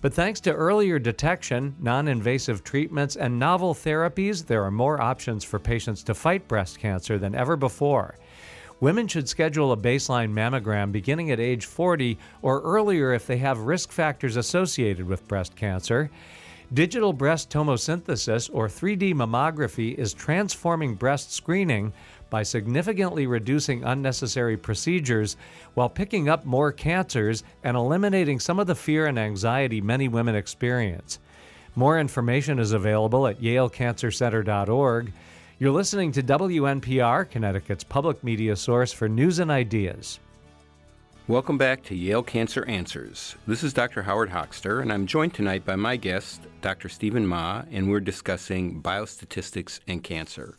But 0.00 0.14
thanks 0.14 0.40
to 0.40 0.52
earlier 0.52 0.98
detection, 0.98 1.76
non 1.78 2.08
invasive 2.08 2.64
treatments, 2.64 3.16
and 3.16 3.38
novel 3.38 3.74
therapies, 3.74 4.46
there 4.46 4.64
are 4.64 4.70
more 4.70 4.98
options 4.98 5.44
for 5.44 5.58
patients 5.58 6.02
to 6.04 6.14
fight 6.14 6.48
breast 6.48 6.78
cancer 6.78 7.18
than 7.18 7.34
ever 7.34 7.56
before. 7.56 8.16
Women 8.80 9.08
should 9.08 9.28
schedule 9.28 9.72
a 9.72 9.76
baseline 9.76 10.32
mammogram 10.32 10.90
beginning 10.90 11.30
at 11.30 11.38
age 11.38 11.66
40 11.66 12.18
or 12.40 12.60
earlier 12.62 13.12
if 13.12 13.26
they 13.26 13.38
have 13.38 13.60
risk 13.60 13.92
factors 13.92 14.36
associated 14.36 15.06
with 15.06 15.28
breast 15.28 15.54
cancer. 15.54 16.10
Digital 16.72 17.12
breast 17.12 17.50
tomosynthesis, 17.50 18.48
or 18.52 18.68
3D 18.68 19.14
mammography, 19.14 19.94
is 19.96 20.14
transforming 20.14 20.94
breast 20.94 21.32
screening 21.32 21.92
by 22.30 22.42
significantly 22.42 23.26
reducing 23.26 23.84
unnecessary 23.84 24.56
procedures 24.56 25.36
while 25.74 25.88
picking 25.88 26.28
up 26.28 26.44
more 26.44 26.72
cancers 26.72 27.44
and 27.62 27.76
eliminating 27.76 28.40
some 28.40 28.58
of 28.58 28.66
the 28.66 28.74
fear 28.74 29.06
and 29.06 29.18
anxiety 29.18 29.80
many 29.80 30.08
women 30.08 30.34
experience. 30.34 31.18
More 31.76 32.00
information 32.00 32.58
is 32.58 32.72
available 32.72 33.26
at 33.26 33.40
yalecancercenter.org. 33.40 35.12
You're 35.58 35.70
listening 35.70 36.12
to 36.12 36.22
WNPR, 36.22 37.30
Connecticut's 37.30 37.84
public 37.84 38.24
media 38.24 38.56
source 38.56 38.92
for 38.92 39.08
news 39.08 39.38
and 39.38 39.50
ideas. 39.50 40.18
Welcome 41.26 41.56
back 41.56 41.82
to 41.84 41.94
Yale 41.94 42.22
Cancer 42.22 42.66
Answers. 42.66 43.36
This 43.46 43.62
is 43.62 43.72
Dr. 43.72 44.02
Howard 44.02 44.28
Hochster, 44.28 44.82
and 44.82 44.92
I'm 44.92 45.06
joined 45.06 45.32
tonight 45.32 45.64
by 45.64 45.74
my 45.74 45.96
guest, 45.96 46.42
Dr. 46.60 46.90
Stephen 46.90 47.26
Ma, 47.26 47.62
and 47.70 47.88
we're 47.88 48.00
discussing 48.00 48.82
biostatistics 48.82 49.80
and 49.88 50.04
cancer. 50.04 50.54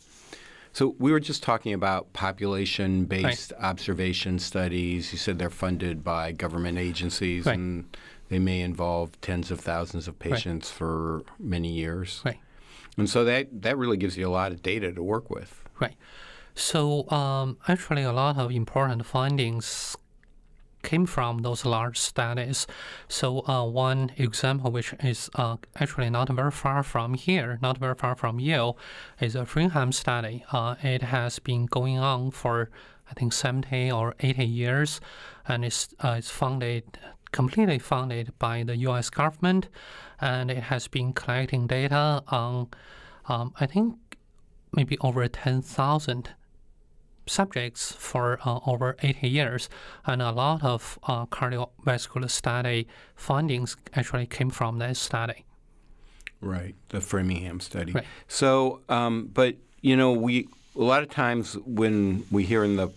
So, 0.72 0.96
we 0.98 1.12
were 1.12 1.20
just 1.20 1.44
talking 1.44 1.72
about 1.72 2.12
population 2.14 3.04
based 3.04 3.52
right. 3.52 3.62
observation 3.62 4.40
studies. 4.40 5.12
You 5.12 5.18
said 5.18 5.38
they're 5.38 5.50
funded 5.50 6.02
by 6.02 6.32
government 6.32 6.78
agencies 6.78 7.46
right. 7.46 7.56
and 7.56 7.96
they 8.28 8.40
may 8.40 8.60
involve 8.60 9.20
tens 9.20 9.52
of 9.52 9.60
thousands 9.60 10.08
of 10.08 10.18
patients 10.18 10.68
right. 10.68 10.78
for 10.78 11.22
many 11.38 11.70
years. 11.70 12.22
Right. 12.24 12.40
And 12.98 13.08
so 13.08 13.24
that, 13.24 13.62
that 13.62 13.78
really 13.78 13.98
gives 13.98 14.16
you 14.16 14.26
a 14.26 14.34
lot 14.34 14.50
of 14.50 14.62
data 14.62 14.90
to 14.90 15.00
work 15.00 15.30
with. 15.30 15.62
Right. 15.78 15.94
So, 16.56 17.08
um, 17.10 17.56
actually, 17.68 18.02
a 18.02 18.12
lot 18.12 18.36
of 18.36 18.50
important 18.50 19.06
findings 19.06 19.96
came 20.86 21.04
from 21.04 21.42
those 21.42 21.66
large 21.66 21.98
studies. 21.98 22.66
So 23.08 23.46
uh, 23.46 23.64
one 23.66 24.12
example, 24.16 24.70
which 24.70 24.94
is 25.04 25.28
uh, 25.34 25.56
actually 25.78 26.08
not 26.08 26.30
very 26.30 26.50
far 26.50 26.82
from 26.82 27.14
here, 27.14 27.58
not 27.60 27.76
very 27.76 27.94
far 27.94 28.14
from 28.16 28.40
Yale, 28.40 28.78
is 29.20 29.34
a 29.34 29.44
Framingham 29.44 29.92
study. 29.92 30.44
Uh, 30.50 30.76
it 30.82 31.02
has 31.02 31.38
been 31.38 31.66
going 31.66 31.98
on 31.98 32.30
for 32.30 32.70
I 33.10 33.14
think 33.14 33.32
70 33.32 33.92
or 33.92 34.14
80 34.20 34.44
years, 34.44 35.00
and 35.46 35.64
it's, 35.64 35.94
it's 36.02 36.30
funded 36.30 36.98
completely 37.32 37.78
funded 37.78 38.32
by 38.38 38.62
the 38.62 38.76
U.S. 38.88 39.10
government, 39.10 39.68
and 40.20 40.50
it 40.50 40.64
has 40.64 40.88
been 40.88 41.12
collecting 41.12 41.66
data 41.66 42.22
on 42.28 42.68
um, 43.28 43.52
I 43.60 43.66
think 43.66 43.96
maybe 44.72 44.96
over 45.00 45.26
10,000 45.26 46.30
subjects 47.26 47.92
for 47.92 48.38
uh, 48.44 48.60
over 48.66 48.96
80 49.02 49.28
years, 49.28 49.68
and 50.04 50.22
a 50.22 50.32
lot 50.32 50.64
of 50.64 50.98
uh, 51.04 51.26
cardiovascular 51.26 52.30
study 52.30 52.86
findings 53.14 53.76
actually 53.94 54.26
came 54.26 54.50
from 54.50 54.78
that 54.78 54.96
study. 54.96 55.44
Right, 56.40 56.74
the 56.90 57.00
Framingham 57.00 57.60
study. 57.60 57.92
Right. 57.92 58.04
So, 58.28 58.80
um, 58.88 59.30
but 59.32 59.56
you 59.80 59.96
know, 59.96 60.12
we 60.12 60.48
a 60.74 60.82
lot 60.82 61.02
of 61.02 61.10
times 61.10 61.56
when 61.64 62.24
we 62.30 62.44
hear 62.44 62.62
in 62.62 62.76
the 62.76 62.88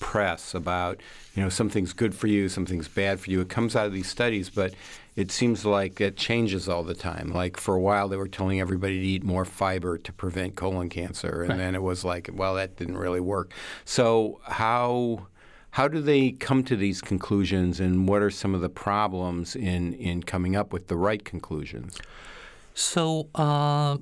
press 0.00 0.54
about 0.54 1.00
you 1.34 1.42
know 1.42 1.48
something's 1.48 1.92
good 1.92 2.14
for 2.14 2.26
you, 2.26 2.48
something's 2.48 2.88
bad 2.88 3.20
for 3.20 3.30
you, 3.30 3.40
it 3.40 3.48
comes 3.48 3.74
out 3.74 3.86
of 3.86 3.92
these 3.92 4.08
studies, 4.08 4.50
but 4.50 4.74
it 5.16 5.30
seems 5.30 5.64
like 5.64 6.00
it 6.00 6.16
changes 6.16 6.68
all 6.68 6.82
the 6.82 6.94
time. 6.94 7.28
Like 7.32 7.56
for 7.56 7.74
a 7.74 7.80
while, 7.80 8.08
they 8.08 8.16
were 8.16 8.28
telling 8.28 8.60
everybody 8.60 8.98
to 9.00 9.06
eat 9.06 9.22
more 9.22 9.44
fiber 9.44 9.96
to 9.98 10.12
prevent 10.12 10.56
colon 10.56 10.88
cancer, 10.88 11.42
and 11.42 11.50
right. 11.50 11.58
then 11.58 11.74
it 11.74 11.82
was 11.82 12.04
like, 12.04 12.30
well, 12.32 12.54
that 12.56 12.76
didn't 12.76 12.98
really 12.98 13.20
work. 13.20 13.52
So 13.84 14.40
how 14.44 15.26
how 15.70 15.88
do 15.88 16.00
they 16.00 16.32
come 16.32 16.64
to 16.64 16.76
these 16.76 17.00
conclusions, 17.00 17.80
and 17.80 18.08
what 18.08 18.22
are 18.22 18.30
some 18.30 18.54
of 18.54 18.60
the 18.60 18.68
problems 18.68 19.54
in 19.54 19.94
in 19.94 20.22
coming 20.22 20.56
up 20.56 20.72
with 20.72 20.88
the 20.88 20.96
right 20.96 21.24
conclusions? 21.24 21.98
So. 22.74 23.28
Uh 23.34 23.98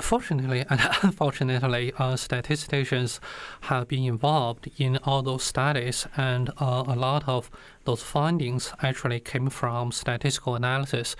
Fortunately 0.00 0.64
and 0.68 0.80
unfortunately, 1.02 1.92
uh, 1.98 2.16
statisticians 2.16 3.18
have 3.62 3.88
been 3.88 4.04
involved 4.04 4.68
in 4.76 4.98
all 5.04 5.22
those 5.22 5.42
studies, 5.42 6.06
and 6.16 6.50
uh, 6.58 6.84
a 6.86 6.94
lot 6.94 7.26
of 7.26 7.50
those 7.84 8.02
findings 8.02 8.72
actually 8.82 9.20
came 9.20 9.48
from 9.48 9.92
statistical 9.92 10.54
analysis. 10.54 11.16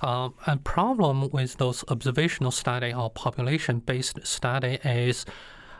Um, 0.00 0.34
a 0.46 0.56
problem 0.56 1.28
with 1.30 1.56
those 1.56 1.84
observational 1.88 2.50
study 2.52 2.92
or 2.92 3.10
population-based 3.10 4.24
study 4.24 4.78
is 4.84 5.24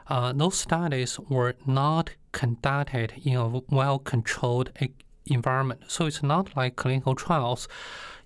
uh, 0.08 0.32
those 0.32 0.56
studies 0.56 1.20
were 1.20 1.54
not 1.66 2.10
conducted 2.32 3.12
in 3.24 3.36
a 3.36 3.60
well-controlled 3.68 4.70
environment. 5.26 5.82
So 5.88 6.06
it's 6.06 6.22
not 6.22 6.56
like 6.56 6.76
clinical 6.76 7.14
trials 7.14 7.68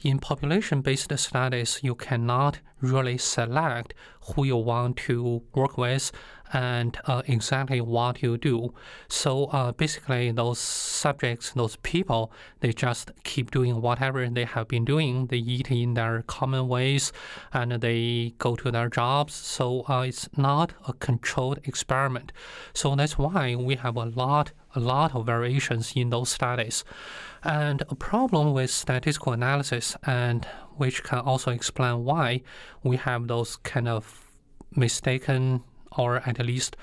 in 0.00 0.18
population 0.18 0.80
based 0.80 1.16
studies, 1.18 1.80
you 1.82 1.94
cannot 1.94 2.60
really 2.80 3.18
select 3.18 3.94
who 4.20 4.44
you 4.44 4.56
want 4.56 4.96
to 4.96 5.42
work 5.54 5.76
with 5.76 6.12
and 6.52 6.96
uh, 7.06 7.22
exactly 7.26 7.80
what 7.80 8.22
you 8.22 8.38
do. 8.38 8.72
So 9.08 9.46
uh, 9.46 9.72
basically, 9.72 10.30
those 10.30 10.58
subjects, 10.58 11.50
those 11.50 11.76
people, 11.76 12.32
they 12.60 12.72
just 12.72 13.10
keep 13.24 13.50
doing 13.50 13.80
whatever 13.80 14.26
they 14.28 14.44
have 14.44 14.68
been 14.68 14.84
doing. 14.84 15.26
They 15.26 15.38
eat 15.38 15.70
in 15.70 15.94
their 15.94 16.22
common 16.22 16.68
ways 16.68 17.12
and 17.52 17.72
they 17.72 18.34
go 18.38 18.54
to 18.56 18.70
their 18.70 18.88
jobs. 18.88 19.34
So 19.34 19.84
uh, 19.88 20.02
it's 20.02 20.28
not 20.36 20.72
a 20.86 20.92
controlled 20.92 21.58
experiment. 21.64 22.32
So 22.72 22.94
that's 22.94 23.18
why 23.18 23.56
we 23.56 23.74
have 23.76 23.96
a 23.96 24.04
lot, 24.04 24.52
a 24.78 24.80
lot 24.80 25.14
of 25.14 25.26
variations 25.26 25.92
in 25.96 26.10
those 26.10 26.30
studies. 26.30 26.84
And 27.42 27.82
a 27.88 27.94
problem 27.94 28.52
with 28.52 28.70
statistical 28.70 29.32
analysis, 29.32 29.96
and 30.04 30.46
which 30.76 31.02
can 31.02 31.20
also 31.20 31.50
explain 31.50 32.04
why 32.04 32.42
we 32.82 32.96
have 32.96 33.28
those 33.28 33.56
kind 33.56 33.88
of 33.88 34.02
mistaken 34.74 35.62
or 35.96 36.16
at 36.28 36.38
least 36.38 36.76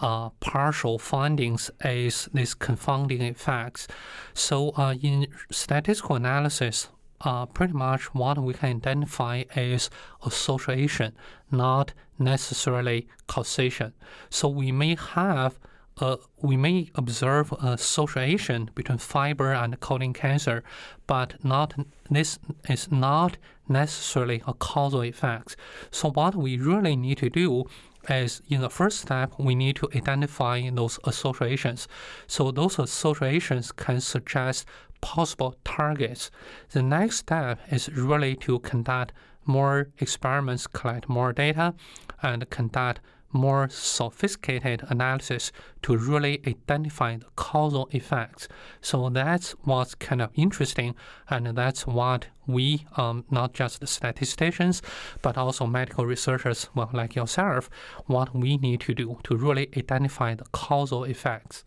uh, 0.00 0.30
partial 0.40 0.98
findings 0.98 1.70
is 1.84 2.28
these 2.32 2.54
confounding 2.54 3.22
effects. 3.22 3.86
So 4.34 4.70
uh, 4.70 4.94
in 5.00 5.26
statistical 5.50 6.16
analysis, 6.16 6.88
uh, 7.20 7.46
pretty 7.46 7.72
much 7.72 8.14
what 8.14 8.38
we 8.38 8.54
can 8.54 8.76
identify 8.76 9.44
is 9.54 9.90
association, 10.24 11.14
not 11.50 11.92
necessarily 12.18 13.08
causation. 13.26 13.92
So 14.30 14.48
we 14.48 14.72
may 14.72 14.96
have 14.96 15.58
uh, 15.98 16.16
we 16.42 16.56
may 16.56 16.90
observe 16.94 17.52
association 17.52 18.70
between 18.74 18.98
fiber 18.98 19.52
and 19.52 19.80
colon 19.80 20.12
cancer, 20.12 20.62
but 21.06 21.34
not 21.42 21.74
this 22.10 22.38
is 22.68 22.90
not 22.90 23.38
necessarily 23.68 24.42
a 24.46 24.54
causal 24.54 25.02
effect. 25.02 25.56
So 25.90 26.10
what 26.10 26.34
we 26.34 26.58
really 26.58 26.96
need 26.96 27.18
to 27.18 27.30
do 27.30 27.64
is 28.08 28.42
in 28.48 28.60
the 28.60 28.70
first 28.70 29.00
step 29.00 29.32
we 29.38 29.54
need 29.54 29.76
to 29.76 29.88
identify 29.94 30.70
those 30.70 30.98
associations. 31.04 31.88
So 32.26 32.50
those 32.50 32.78
associations 32.78 33.72
can 33.72 34.00
suggest 34.00 34.66
possible 35.00 35.56
targets. 35.64 36.30
The 36.70 36.82
next 36.82 37.18
step 37.18 37.58
is 37.70 37.88
really 37.90 38.36
to 38.36 38.58
conduct 38.60 39.12
more 39.44 39.88
experiments, 39.98 40.66
collect 40.66 41.08
more 41.08 41.32
data, 41.32 41.74
and 42.22 42.48
conduct 42.50 43.00
more 43.36 43.68
sophisticated 43.68 44.82
analysis 44.88 45.52
to 45.82 45.96
really 45.96 46.42
identify 46.46 47.16
the 47.16 47.26
causal 47.36 47.88
effects. 47.92 48.48
So 48.80 49.08
that's 49.10 49.52
what's 49.62 49.94
kind 49.94 50.20
of 50.22 50.30
interesting, 50.34 50.94
and 51.30 51.46
that's 51.56 51.86
what 51.86 52.26
we, 52.46 52.86
um, 52.96 53.24
not 53.30 53.52
just 53.52 53.80
the 53.80 53.86
statisticians, 53.86 54.82
but 55.22 55.36
also 55.36 55.66
medical 55.66 56.06
researchers, 56.06 56.68
well, 56.74 56.90
like 56.92 57.14
yourself, 57.14 57.68
what 58.06 58.34
we 58.34 58.56
need 58.56 58.80
to 58.80 58.94
do 58.94 59.18
to 59.24 59.36
really 59.36 59.68
identify 59.76 60.34
the 60.34 60.44
causal 60.52 61.04
effects. 61.04 61.64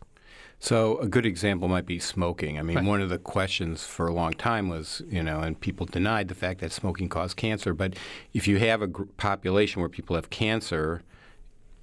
So 0.62 0.98
a 0.98 1.06
good 1.06 1.24
example 1.24 1.68
might 1.68 1.86
be 1.86 1.98
smoking. 1.98 2.58
I 2.58 2.62
mean, 2.62 2.76
right. 2.76 2.84
one 2.84 3.00
of 3.00 3.08
the 3.08 3.16
questions 3.16 3.86
for 3.86 4.06
a 4.06 4.12
long 4.12 4.34
time 4.34 4.68
was, 4.68 5.00
you 5.08 5.22
know, 5.22 5.40
and 5.40 5.58
people 5.58 5.86
denied 5.86 6.28
the 6.28 6.34
fact 6.34 6.60
that 6.60 6.70
smoking 6.70 7.08
caused 7.08 7.38
cancer. 7.38 7.72
But 7.72 7.94
if 8.34 8.46
you 8.46 8.58
have 8.58 8.82
a 8.82 8.86
gr- 8.86 9.04
population 9.16 9.80
where 9.80 9.88
people 9.88 10.16
have 10.16 10.28
cancer, 10.28 11.02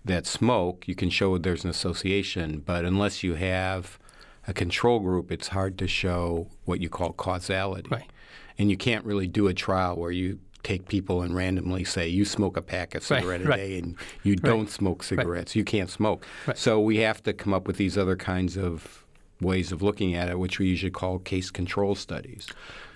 that 0.08 0.26
smoke, 0.26 0.88
you 0.88 0.96
can 0.96 1.10
show 1.10 1.38
there's 1.38 1.64
an 1.64 1.70
association, 1.70 2.64
but 2.66 2.86
unless 2.86 3.24
you 3.24 3.36
have 3.36 4.00
a 4.48 4.54
control 4.54 5.00
group, 5.00 5.32
it's 5.32 5.50
hard 5.50 5.78
to 5.78 5.88
show 5.88 6.48
what 6.66 6.82
you 6.82 6.90
call 6.90 7.14
causality. 7.14 7.88
Right. 7.90 8.10
And 8.58 8.72
you 8.72 8.78
can't 8.78 9.06
really 9.06 9.28
do 9.28 9.48
a 9.48 9.54
trial 9.54 9.98
where 9.98 10.12
you 10.12 10.40
take 10.64 10.88
people 10.88 11.22
and 11.22 11.36
randomly 11.36 11.84
say 11.84 12.08
you 12.08 12.26
smoke 12.26 12.58
a 12.58 12.62
pack 12.62 12.96
of 12.96 13.10
Right, 13.10 13.20
cigarette 13.22 13.46
right. 13.46 13.60
a 13.60 13.68
day 13.68 13.78
and 13.80 13.96
you 14.24 14.36
don't 14.36 14.70
smoke 14.70 15.04
cigarettes. 15.04 15.56
You 15.56 15.64
can't 15.64 15.90
smoke. 15.90 16.26
Right. 16.46 16.58
So 16.58 16.80
we 16.80 16.98
have 16.98 17.22
to 17.24 17.34
come 17.34 17.54
up 17.54 17.68
with 17.68 17.78
these 17.78 17.98
other 17.98 18.16
kinds 18.16 18.58
of 18.58 19.06
ways 19.40 19.72
of 19.72 19.82
looking 19.82 20.16
at 20.16 20.30
it, 20.30 20.40
which 20.40 20.60
we 20.60 20.68
usually 20.68 20.92
call 20.92 21.20
case 21.20 21.52
control 21.52 21.96
studies. 21.96 22.48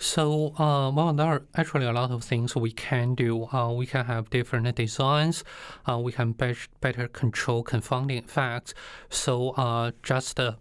So, 0.02 0.56
uh, 0.58 0.90
well, 0.90 1.14
there 1.14 1.28
are 1.28 1.44
actually 1.54 1.86
a 1.86 1.92
lot 1.92 2.10
of 2.10 2.24
things 2.24 2.56
we 2.56 2.72
can 2.72 3.14
do. 3.14 3.46
Uh, 3.54 3.72
we 3.72 3.86
can 3.86 4.06
have 4.06 4.32
different 4.32 4.76
designs. 4.76 5.44
Uh, 5.88 6.00
we 6.00 6.12
can 6.12 6.32
be- 6.32 6.56
better 6.80 7.08
control 7.08 7.62
confounding 7.62 8.18
effects. 8.18 8.74
So, 9.12 9.52
uh, 9.52 9.92
just 10.02 10.40
uh, 10.40 10.54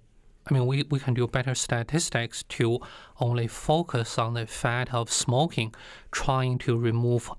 I 0.47 0.53
mean, 0.53 0.67
we, 0.67 0.85
we 0.91 0.99
can 0.99 1.15
do 1.15 1.27
better 1.27 1.55
statistics 1.55 2.43
to 2.51 2.81
only 3.19 3.47
focus 3.47 4.19
on 4.19 4.35
the 4.35 4.43
effect 4.43 4.93
of 4.93 5.11
smoking, 5.11 5.75
trying 6.13 6.59
to 6.59 6.77
remove 6.77 7.31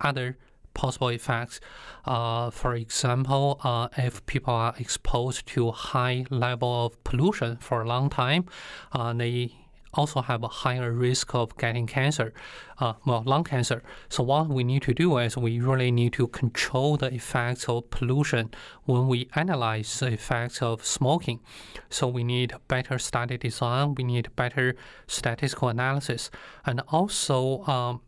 other 0.00 0.38
possible 0.74 1.08
effects. 1.08 1.58
Uh, 2.04 2.50
for 2.50 2.76
example, 2.76 3.60
uh, 3.64 3.88
if 3.96 4.24
people 4.26 4.54
are 4.54 4.74
exposed 4.78 5.46
to 5.48 5.72
high 5.72 6.24
level 6.30 6.86
of 6.86 7.02
pollution 7.02 7.56
for 7.56 7.82
a 7.82 7.88
long 7.88 8.08
time, 8.08 8.46
uh, 8.92 9.12
they 9.12 9.61
also 9.94 10.22
have 10.22 10.42
a 10.42 10.48
higher 10.48 10.92
risk 10.92 11.34
of 11.34 11.56
getting 11.56 11.86
cancer, 11.86 12.32
uh, 12.78 12.94
well, 13.04 13.22
lung 13.24 13.44
cancer. 13.44 13.82
So 14.08 14.22
what 14.22 14.48
we 14.48 14.64
need 14.64 14.82
to 14.82 14.94
do 14.94 15.18
is 15.18 15.36
we 15.36 15.60
really 15.60 15.90
need 15.90 16.12
to 16.14 16.28
control 16.28 16.96
the 16.96 17.12
effects 17.12 17.68
of 17.68 17.90
pollution 17.90 18.50
when 18.84 19.06
we 19.06 19.28
analyze 19.34 20.00
the 20.00 20.12
effects 20.12 20.62
of 20.62 20.84
smoking. 20.84 21.40
So 21.90 22.08
we 22.08 22.24
need 22.24 22.54
better 22.68 22.98
study 22.98 23.36
design, 23.36 23.94
we 23.94 24.04
need 24.04 24.34
better 24.36 24.76
statistical 25.06 25.68
analysis, 25.68 26.30
and 26.64 26.80
also 26.88 27.62
um, 27.64 28.00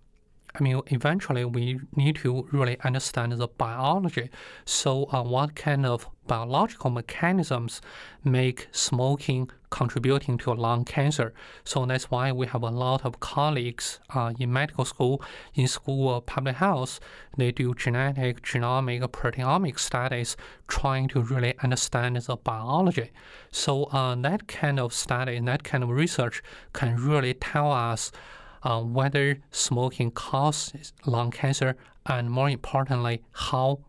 I 0.57 0.63
mean, 0.63 0.81
eventually 0.87 1.45
we 1.45 1.81
need 1.97 2.17
to 2.17 2.47
really 2.53 2.79
understand 2.85 3.33
the 3.33 3.49
biology. 3.49 4.31
So, 4.65 5.07
uh, 5.11 5.25
what 5.25 5.57
kind 5.57 5.85
of 5.85 6.09
biological 6.29 6.91
mechanisms 6.91 7.81
make 8.23 8.69
smoking 8.71 9.51
contributing 9.81 10.39
to 10.39 10.53
lung 10.53 10.85
cancer? 10.85 11.35
So 11.65 11.85
that's 11.85 12.09
why 12.13 12.31
we 12.31 12.47
have 12.47 12.63
a 12.63 12.71
lot 12.85 13.05
of 13.05 13.19
colleagues 13.19 13.99
uh, 14.15 14.33
in 14.39 14.53
medical 14.53 14.85
school, 14.85 15.21
in 15.55 15.67
school 15.67 16.15
of 16.15 16.27
public 16.27 16.57
health. 16.57 17.01
They 17.37 17.51
do 17.51 17.75
genetic, 17.75 18.43
genomic, 18.43 19.01
proteomic 19.09 19.77
studies, 19.81 20.37
trying 20.69 21.09
to 21.09 21.19
really 21.21 21.55
understand 21.65 22.17
the 22.17 22.37
biology. 22.37 23.11
So 23.51 23.73
uh, 23.87 24.15
that 24.29 24.47
kind 24.47 24.79
of 24.79 24.93
study, 24.93 25.35
and 25.37 25.49
that 25.49 25.65
kind 25.65 25.83
of 25.83 25.91
research, 25.91 26.37
can 26.73 26.97
really 26.97 27.35
tell 27.35 27.73
us 27.73 28.13
uh, 28.63 28.81
whether 28.81 29.27
smoking 29.51 30.11
causes 30.13 30.93
lung 31.05 31.31
cancer, 31.33 31.77
and 32.07 32.31
more 32.31 32.49
importantly, 32.49 33.23
how. 33.33 33.81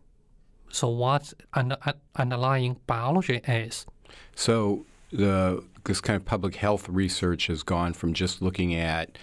So 0.68 0.88
what 0.88 1.32
under, 1.54 1.78
underlying 2.16 2.76
biology 2.86 3.40
is. 3.46 3.86
So 4.34 4.84
the 5.12 5.62
this 5.86 6.00
kind 6.00 6.16
of 6.16 6.24
public 6.24 6.56
health 6.56 6.88
research 6.88 7.46
has 7.46 7.62
gone 7.62 7.92
from 7.92 8.12
just 8.12 8.42
looking 8.42 8.74
at 8.74 9.18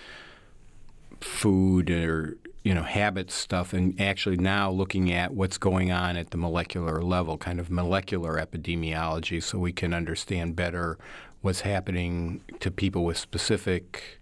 food 1.21 1.89
or 1.89 2.37
you 2.63 2.73
know 2.73 2.83
habit 2.83 3.31
stuff 3.31 3.73
and 3.73 3.99
actually 3.99 4.37
now 4.37 4.69
looking 4.69 5.11
at 5.11 5.33
what's 5.33 5.57
going 5.57 5.91
on 5.91 6.17
at 6.17 6.31
the 6.31 6.37
molecular 6.37 7.01
level, 7.01 7.37
kind 7.37 7.59
of 7.59 7.69
molecular 7.69 8.35
epidemiology, 8.35 9.41
so 9.41 9.57
we 9.57 9.71
can 9.71 9.93
understand 9.93 10.55
better 10.55 10.97
what's 11.41 11.61
happening 11.61 12.41
to 12.59 12.71
people 12.71 13.03
with 13.03 13.17
specific 13.17 14.19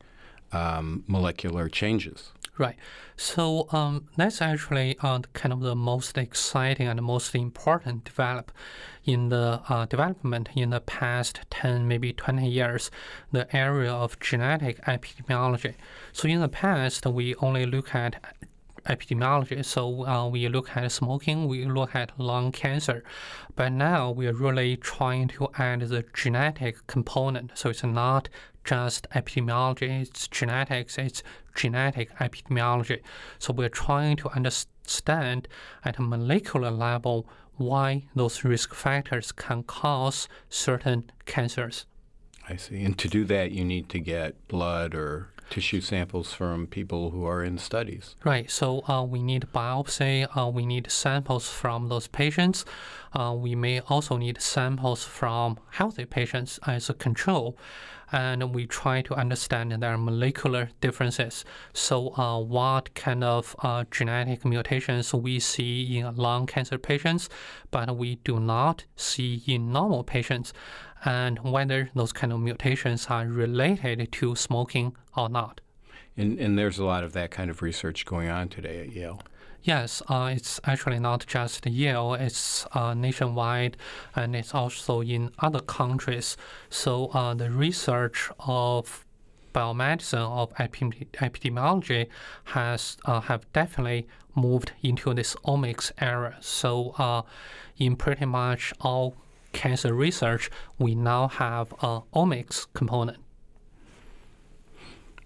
um, 0.52 1.04
molecular 1.08 1.70
changes. 1.70 2.32
Right. 2.58 2.76
So 3.16 3.68
um, 3.72 4.08
that's 4.18 4.42
actually 4.42 4.98
uh, 5.02 5.20
kind 5.34 5.54
of 5.54 5.62
the 5.62 5.76
most 5.76 6.18
exciting 6.18 6.88
and 6.88 6.98
the 6.98 7.04
most 7.04 7.34
important 7.34 8.04
develop 8.04 8.52
in 9.06 9.30
the 9.30 9.62
uh, 9.68 9.86
development 9.86 10.50
in 10.56 10.70
the 10.70 10.80
past 10.80 11.42
10, 11.50 11.88
maybe 11.88 12.14
20 12.14 12.48
years, 12.48 12.92
the 13.32 13.54
area 13.56 13.92
of 13.92 14.20
genetic 14.20 14.80
epidemiology. 14.86 15.76
So 16.14 16.28
in 16.28 16.40
the 16.40 16.50
past, 16.50 17.06
we 17.06 17.36
only 17.36 17.66
look 17.66 17.96
at 17.96 18.22
epidemiology. 18.86 19.64
So 19.64 20.06
uh, 20.08 20.28
we 20.28 20.48
look 20.48 20.76
at 20.76 20.92
smoking, 20.92 21.48
we 21.48 21.66
look 21.66 21.96
at 21.96 22.20
lung 22.20 22.52
cancer, 22.52 23.04
but 23.56 23.72
now 23.72 24.12
we 24.12 24.28
are 24.28 24.34
really 24.34 24.78
trying 24.78 25.28
to 25.30 25.50
add 25.58 25.82
the 25.82 26.06
genetic 26.14 26.86
component. 26.88 27.52
So 27.56 27.70
it's 27.70 27.84
not 27.84 28.30
just 28.64 29.08
epidemiology, 29.12 30.02
it's 30.02 30.28
genetics, 30.28 30.98
it's 30.98 31.24
genetic 31.56 32.16
epidemiology. 32.18 33.02
So 33.40 33.54
we're 33.54 33.70
trying 33.70 34.18
to 34.18 34.30
understand 34.30 35.48
at 35.84 35.98
a 35.98 36.02
molecular 36.02 36.72
level 36.72 37.28
why 37.58 38.06
those 38.16 38.44
risk 38.44 38.74
factors 38.74 39.32
can 39.32 39.64
cause 39.64 40.28
certain 40.50 41.12
cancers. 41.26 41.86
I 42.50 42.56
see. 42.56 42.84
And 42.84 42.98
to 42.98 43.08
do 43.08 43.24
that, 43.26 43.52
you 43.52 43.64
need 43.64 43.90
to 43.90 44.00
get 44.00 44.48
blood 44.48 44.96
or 44.96 45.30
tissue 45.52 45.82
samples 45.82 46.34
from 46.34 46.66
people 46.66 47.12
who 47.12 47.26
are 47.26 47.44
in 47.44 47.58
studies. 47.58 48.16
Right. 48.24 48.50
So 48.50 48.88
uh, 48.88 49.04
we 49.04 49.22
need 49.22 49.48
biopsy. 49.54 50.26
Uh, 50.36 50.48
we 50.48 50.66
need 50.66 50.90
samples 50.90 51.50
from 51.50 51.90
those 51.90 52.08
patients. 52.08 52.66
Uh, 53.14 53.36
we 53.38 53.54
may 53.54 53.82
also 53.82 54.18
need 54.18 54.42
samples 54.42 55.04
from 55.04 55.60
healthy 55.72 56.06
patients 56.06 56.60
as 56.66 56.90
a 56.90 56.94
control. 56.94 57.58
And 58.12 58.54
we 58.54 58.68
try 58.68 59.02
to 59.04 59.14
understand 59.16 59.72
their 59.72 59.98
molecular 59.98 60.70
differences. 60.82 61.46
So, 61.74 62.14
uh, 62.18 62.40
what 62.40 62.94
kind 62.94 63.24
of 63.24 63.56
uh, 63.60 63.86
genetic 63.90 64.44
mutations 64.46 65.14
we 65.14 65.40
see 65.40 65.98
in 65.98 66.16
lung 66.16 66.46
cancer 66.46 66.78
patients, 66.78 67.30
but 67.72 67.96
we 67.96 68.16
do 68.24 68.40
not 68.40 68.86
see 68.96 69.42
in 69.48 69.72
normal 69.72 70.04
patients, 70.04 70.54
and 71.06 71.40
whether 71.40 71.90
those 71.96 72.12
kind 72.12 72.34
of 72.34 72.40
mutations 72.40 73.08
are 73.08 73.26
related 73.26 74.12
to 74.12 74.36
smoking 74.36 74.96
or 75.16 75.30
not. 75.30 75.62
And, 76.18 76.38
and 76.40 76.58
there's 76.58 76.78
a 76.78 76.86
lot 76.86 77.04
of 77.04 77.14
that 77.14 77.32
kind 77.32 77.50
of 77.50 77.62
research 77.62 78.06
going 78.06 78.30
on 78.30 78.50
today 78.50 78.82
at 78.82 78.92
Yale. 78.92 79.22
Yes, 79.64 80.02
uh, 80.10 80.32
it's 80.36 80.60
actually 80.64 81.00
not 81.00 81.26
just 81.28 81.68
Yale, 81.68 82.16
it's 82.16 82.66
uh, 82.74 82.96
nationwide 82.96 83.78
and 84.16 84.36
it's 84.36 84.56
also 84.56 85.02
in 85.02 85.32
other 85.38 85.60
countries. 85.60 86.36
So 86.70 87.08
uh, 87.08 87.36
the 87.36 87.52
research 87.52 88.32
of 88.40 89.06
biomedicine, 89.54 90.32
of 90.32 90.54
epidemiology 90.56 92.08
has 92.46 92.98
uh, 93.06 93.22
have 93.22 93.52
definitely 93.54 94.08
moved 94.36 94.72
into 94.82 95.14
this 95.14 95.36
omics 95.46 95.92
era. 96.00 96.38
So 96.40 96.96
uh, 96.98 97.22
in 97.78 97.96
pretty 97.96 98.26
much 98.26 98.74
all 98.82 99.16
cancer 99.54 99.94
research, 99.94 100.50
we 100.80 100.96
now 100.96 101.28
have 101.28 101.72
a 101.82 102.02
omics 102.16 102.66
component. 102.74 103.18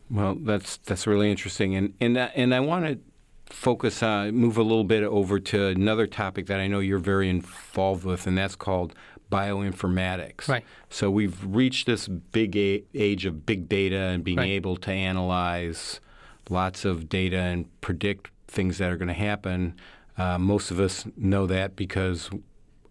Well, 0.10 0.36
that's 0.36 0.78
that's 0.78 1.08
really 1.08 1.32
interesting, 1.32 1.76
and 1.76 1.94
and 2.00 2.18
uh, 2.18 2.30
and 2.36 2.54
I 2.54 2.60
want 2.60 2.86
to 2.86 3.00
focus 3.48 4.02
on 4.04 4.34
move 4.36 4.58
a 4.58 4.64
little 4.64 4.84
bit 4.84 5.04
over 5.04 5.40
to 5.40 5.68
another 5.68 6.08
topic 6.08 6.48
that 6.48 6.60
I 6.60 6.68
know 6.68 6.80
you're 6.80 6.98
very 7.00 7.30
involved 7.30 8.04
with, 8.04 8.26
and 8.28 8.38
that's 8.38 8.56
called 8.56 8.94
bioinformatics. 9.32 10.48
Right. 10.48 10.64
So 10.90 11.10
we've 11.10 11.38
reached 11.46 11.86
this 11.88 12.08
big 12.08 12.56
a- 12.56 12.84
age 12.94 13.26
of 13.26 13.46
big 13.46 13.68
data 13.70 13.98
and 13.98 14.24
being 14.24 14.38
Right. 14.38 14.50
able 14.50 14.76
to 14.78 14.92
analyze 14.92 16.00
lots 16.50 16.86
of 16.86 17.10
data 17.10 17.38
and 17.38 17.66
predict 17.82 18.30
things 18.48 18.78
that 18.78 18.92
are 18.92 18.98
going 18.98 19.08
to 19.08 19.14
happen. 19.14 19.76
Uh, 20.18 20.38
most 20.38 20.72
of 20.72 20.80
us 20.80 21.06
know 21.18 21.46
that 21.48 21.76
because 21.76 22.30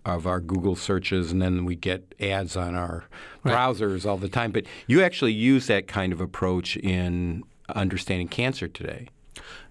of 0.05 0.27
our 0.27 0.41
Google 0.41 0.77
searches, 0.77 1.33
and 1.33 1.41
then 1.41 1.65
we 1.65 1.75
get 1.77 2.15
ads 2.21 2.57
on 2.57 2.75
our 2.75 3.05
Right. 3.43 3.55
browsers 3.55 4.05
all 4.05 4.19
the 4.19 4.29
time. 4.29 4.51
But 4.53 4.65
you 4.87 5.03
actually 5.03 5.33
use 5.33 5.67
that 5.69 5.87
kind 5.87 6.13
of 6.13 6.21
approach 6.21 6.77
in 6.77 7.43
understanding 7.71 8.29
cancer 8.29 8.69
today. 8.69 9.09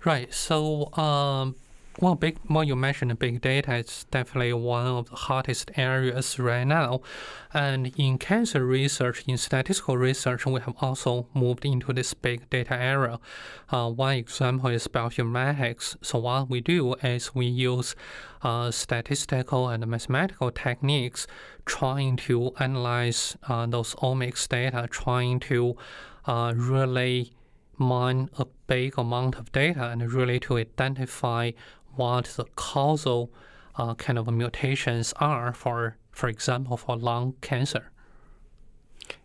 Right. 0.03 0.33
So, 0.33 0.93
um, 0.93 1.55
well, 1.99 2.15
big. 2.15 2.37
Well, 2.49 2.63
you 2.63 2.75
mentioned 2.75 3.17
big 3.19 3.41
data. 3.41 3.75
It's 3.75 4.05
definitely 4.05 4.51
one 4.53 4.87
of 4.87 5.09
the 5.09 5.15
hottest 5.15 5.69
areas 5.75 6.39
right 6.39 6.63
now, 6.63 7.01
and 7.53 7.93
in 7.95 8.17
cancer 8.17 8.65
research, 8.65 9.23
in 9.27 9.37
statistical 9.37 9.97
research, 9.97 10.45
we 10.47 10.59
have 10.61 10.73
also 10.81 11.27
moved 11.35 11.65
into 11.65 11.93
this 11.93 12.15
big 12.15 12.49
data 12.49 12.73
era. 12.73 13.19
Uh, 13.69 13.91
one 13.91 14.15
example 14.15 14.71
is 14.71 14.87
bioinformatics. 14.87 15.95
So 16.01 16.17
what 16.17 16.49
we 16.49 16.61
do 16.61 16.95
is 16.95 17.35
we 17.35 17.45
use 17.45 17.95
uh, 18.41 18.71
statistical 18.71 19.69
and 19.69 19.85
mathematical 19.85 20.49
techniques, 20.49 21.27
trying 21.65 22.17
to 22.17 22.53
analyze 22.59 23.37
uh, 23.47 23.67
those 23.67 23.93
omics 23.95 24.47
data, 24.47 24.87
trying 24.89 25.39
to 25.41 25.77
uh, 26.25 26.53
really 26.55 27.33
mine 27.77 28.29
a 28.37 28.45
big 28.67 28.97
amount 28.97 29.35
of 29.35 29.51
data 29.51 29.89
and 29.89 30.11
really 30.11 30.39
to 30.41 30.57
identify 30.57 31.51
what 31.95 32.25
the 32.35 32.45
causal 32.55 33.31
uh, 33.75 33.95
kind 33.95 34.19
of 34.19 34.27
mutations 34.31 35.13
are 35.17 35.53
for, 35.53 35.97
for 36.11 36.29
example, 36.29 36.77
for 36.77 36.95
lung 36.95 37.33
cancer. 37.41 37.91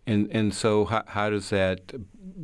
And 0.06 0.28
and 0.32 0.54
so 0.54 0.86
how, 0.86 1.04
how 1.06 1.30
does 1.30 1.50
that 1.50 1.92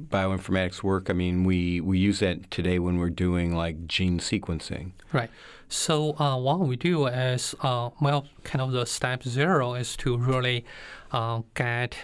bioinformatics 0.09 0.83
work? 0.83 1.09
I 1.09 1.15
mean, 1.15 1.45
we, 1.45 1.81
we 1.81 1.99
use 1.99 2.21
that 2.21 2.51
today 2.51 2.79
when 2.79 2.99
we're 2.99 3.11
doing 3.11 3.55
like 3.55 3.87
gene 3.87 4.19
sequencing. 4.19 4.93
Right. 5.13 5.31
So 5.69 6.17
uh, 6.19 6.37
what 6.37 6.61
we 6.61 6.77
do 6.77 7.07
is, 7.07 7.55
uh, 7.63 7.91
well, 8.01 8.27
kind 8.45 8.61
of 8.61 8.73
the 8.73 8.85
step 8.85 9.23
zero 9.23 9.75
is 9.75 9.97
to 9.97 10.17
really 10.17 10.65
uh, 11.11 11.41
get 11.55 11.97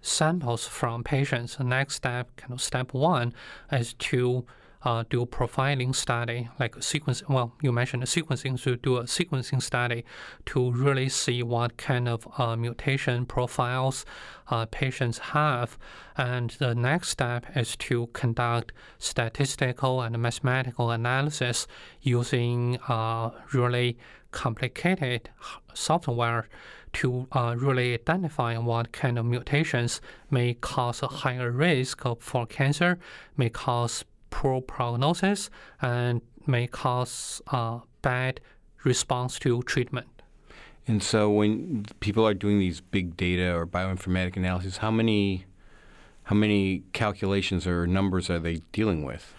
samples 0.00 0.66
from 0.66 1.04
patients. 1.04 1.56
The 1.56 1.64
next 1.64 1.96
step, 1.96 2.36
kind 2.36 2.52
of 2.52 2.60
step 2.60 2.94
one, 2.94 3.34
is 3.70 3.94
to 3.94 4.46
uh, 4.82 5.04
do 5.10 5.26
profiling 5.26 5.94
study, 5.94 6.48
like 6.60 6.76
a 6.76 6.82
sequence. 6.82 7.22
Well, 7.28 7.52
you 7.62 7.72
mentioned 7.72 8.02
sequencing, 8.04 8.60
to 8.62 8.76
do 8.76 8.98
a 8.98 9.04
sequencing 9.04 9.60
study 9.60 10.04
to 10.46 10.70
really 10.70 11.08
see 11.08 11.42
what 11.42 11.76
kind 11.76 12.08
of 12.08 12.28
uh, 12.38 12.56
mutation 12.56 13.26
profiles 13.26 14.04
uh, 14.48 14.66
patients 14.66 15.18
have. 15.18 15.78
And 16.16 16.50
the 16.58 16.74
next 16.74 17.08
step 17.08 17.46
is 17.56 17.76
to 17.76 18.08
conduct 18.12 18.72
statistical 18.98 20.00
and 20.00 20.16
mathematical 20.18 20.90
analysis 20.90 21.66
using 22.00 22.78
uh, 22.88 23.30
really 23.52 23.98
complicated 24.30 25.30
software 25.74 26.48
to 26.98 27.28
uh, 27.30 27.54
really 27.56 27.94
identify 27.94 28.58
what 28.58 28.90
kind 28.90 29.18
of 29.18 29.24
mutations 29.24 30.00
may 30.30 30.54
cause 30.54 31.00
a 31.00 31.06
higher 31.06 31.52
risk 31.52 32.02
for 32.18 32.44
cancer, 32.46 32.98
may 33.36 33.48
cause 33.48 34.04
poor 34.30 34.60
prognosis 34.60 35.48
and 35.80 36.20
may 36.46 36.66
cause 36.66 37.40
uh, 37.48 37.78
bad 38.02 38.40
response 38.82 39.38
to 39.38 39.62
treatment. 39.62 40.08
And 40.88 41.00
so, 41.00 41.30
when 41.30 41.84
people 42.00 42.26
are 42.26 42.34
doing 42.34 42.58
these 42.58 42.80
big 42.80 43.16
data 43.16 43.54
or 43.54 43.64
bioinformatic 43.64 44.36
analyses, 44.36 44.78
how 44.78 44.90
many 44.90 45.44
how 46.24 46.34
many 46.34 46.82
calculations 46.92 47.66
or 47.66 47.86
numbers 47.86 48.28
are 48.28 48.40
they 48.40 48.56
dealing 48.72 49.04
with? 49.04 49.34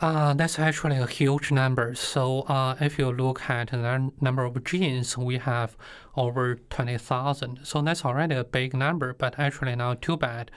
Uh, 0.00 0.32
that's 0.32 0.60
actually 0.60 0.96
a 0.96 1.06
huge 1.06 1.50
number. 1.50 1.92
So 1.94 2.42
uh, 2.42 2.76
if 2.80 2.98
you 2.98 3.10
look 3.10 3.50
at 3.50 3.70
the 3.70 4.12
number 4.20 4.44
of 4.44 4.62
genes, 4.62 5.18
we 5.18 5.38
have 5.38 5.76
over 6.16 6.54
20,000. 6.70 7.60
So 7.64 7.82
that's 7.82 8.04
already 8.04 8.36
a 8.36 8.44
big 8.44 8.74
number, 8.74 9.12
but 9.12 9.36
actually 9.38 9.74
not 9.74 10.00
too 10.00 10.16
bad. 10.16 10.52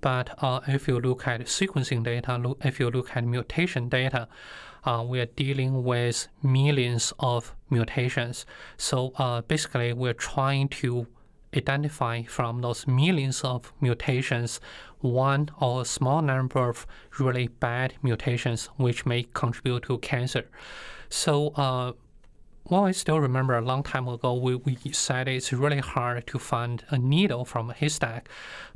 But 0.00 0.42
uh, 0.42 0.60
if 0.66 0.88
you 0.88 0.98
look 0.98 1.26
at 1.28 1.42
sequencing 1.42 2.04
data, 2.04 2.38
look, 2.38 2.64
if 2.64 2.80
you 2.80 2.90
look 2.90 3.14
at 3.14 3.24
mutation 3.24 3.90
data, 3.90 4.28
uh, 4.84 5.04
we 5.06 5.20
are 5.20 5.26
dealing 5.26 5.84
with 5.84 6.28
millions 6.42 7.12
of 7.18 7.54
mutations. 7.68 8.46
So 8.78 9.12
uh, 9.18 9.42
basically, 9.42 9.92
we're 9.92 10.14
trying 10.14 10.68
to 10.68 11.06
identify 11.54 12.22
from 12.22 12.60
those 12.60 12.86
millions 12.86 13.42
of 13.42 13.72
mutations 13.80 14.60
one 15.00 15.50
or 15.60 15.82
a 15.82 15.84
small 15.84 16.22
number 16.22 16.68
of 16.68 16.86
really 17.18 17.48
bad 17.48 17.94
mutations 18.02 18.66
which 18.76 19.06
may 19.06 19.24
contribute 19.34 19.84
to 19.84 19.98
cancer. 19.98 20.48
So, 21.08 21.48
uh, 21.50 21.92
well, 22.68 22.86
I 22.86 22.90
still 22.90 23.20
remember 23.20 23.56
a 23.56 23.60
long 23.60 23.84
time 23.84 24.08
ago 24.08 24.34
we, 24.34 24.56
we 24.56 24.76
said 24.92 25.28
it's 25.28 25.52
really 25.52 25.78
hard 25.78 26.26
to 26.26 26.38
find 26.38 26.84
a 26.88 26.98
needle 26.98 27.44
from 27.44 27.70
a 27.70 27.74
haystack. 27.74 28.28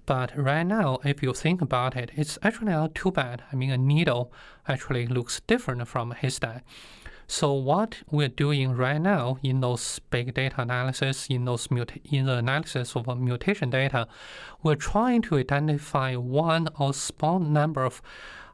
But 0.06 0.36
right 0.36 0.62
now, 0.62 0.98
if 1.04 1.22
you 1.22 1.32
think 1.34 1.60
about 1.60 1.96
it, 1.96 2.10
it's 2.14 2.38
actually 2.42 2.72
not 2.72 2.94
too 2.94 3.10
bad. 3.10 3.42
I 3.52 3.56
mean, 3.56 3.70
a 3.70 3.78
needle 3.78 4.32
actually 4.68 5.06
looks 5.06 5.40
different 5.46 5.86
from 5.88 6.12
a 6.12 6.14
haystack. 6.14 6.64
So 7.30 7.52
what 7.52 8.02
we're 8.10 8.26
doing 8.26 8.72
right 8.72 9.00
now 9.00 9.38
in 9.44 9.60
those 9.60 10.00
big 10.10 10.34
data 10.34 10.62
analysis, 10.62 11.28
in 11.30 11.44
those 11.44 11.70
muta- 11.70 12.00
in 12.04 12.26
the 12.26 12.38
analysis 12.38 12.96
of 12.96 13.06
mutation 13.20 13.70
data, 13.70 14.08
we're 14.64 14.74
trying 14.74 15.22
to 15.22 15.38
identify 15.38 16.16
one 16.16 16.66
or 16.76 16.92
small 16.92 17.38
number 17.38 17.84
of 17.84 18.02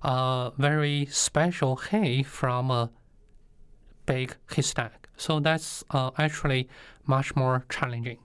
uh, 0.02 0.50
very 0.58 1.06
special 1.10 1.76
hay 1.76 2.22
from 2.22 2.70
a 2.70 2.90
big 4.04 4.36
haystack. 4.54 5.08
So 5.16 5.40
that's 5.40 5.82
uh, 5.88 6.10
actually 6.18 6.68
much 7.06 7.34
more 7.34 7.64
challenging. 7.70 8.18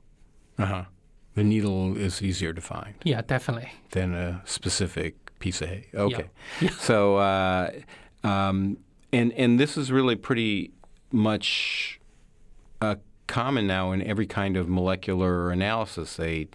Uh 0.60 0.66
huh. 0.66 0.86
The 1.34 1.46
needle 1.46 1.96
is 1.96 2.22
easier 2.22 2.52
to 2.52 2.60
find. 2.60 2.96
Yeah, 3.06 3.22
definitely. 3.22 3.72
Than 3.92 4.14
a 4.14 4.42
specific 4.44 5.16
piece 5.40 5.62
of 5.62 5.70
hay. 5.70 5.88
Okay. 5.94 6.30
Yeah. 6.60 6.72
so. 6.72 7.16
Uh, 7.16 7.72
um, 8.26 8.78
and 9.14 9.34
and 9.34 9.60
this 9.60 9.78
is 9.78 9.92
really 9.92 10.16
pretty 10.16 10.72
much 11.12 12.00
uh, 12.82 12.96
common 13.28 13.68
now 13.68 13.92
in 13.92 14.02
every 14.02 14.26
kind 14.26 14.58
of 14.58 14.70
molecular 14.70 15.52
analysis. 15.52 16.16
They 16.16 16.48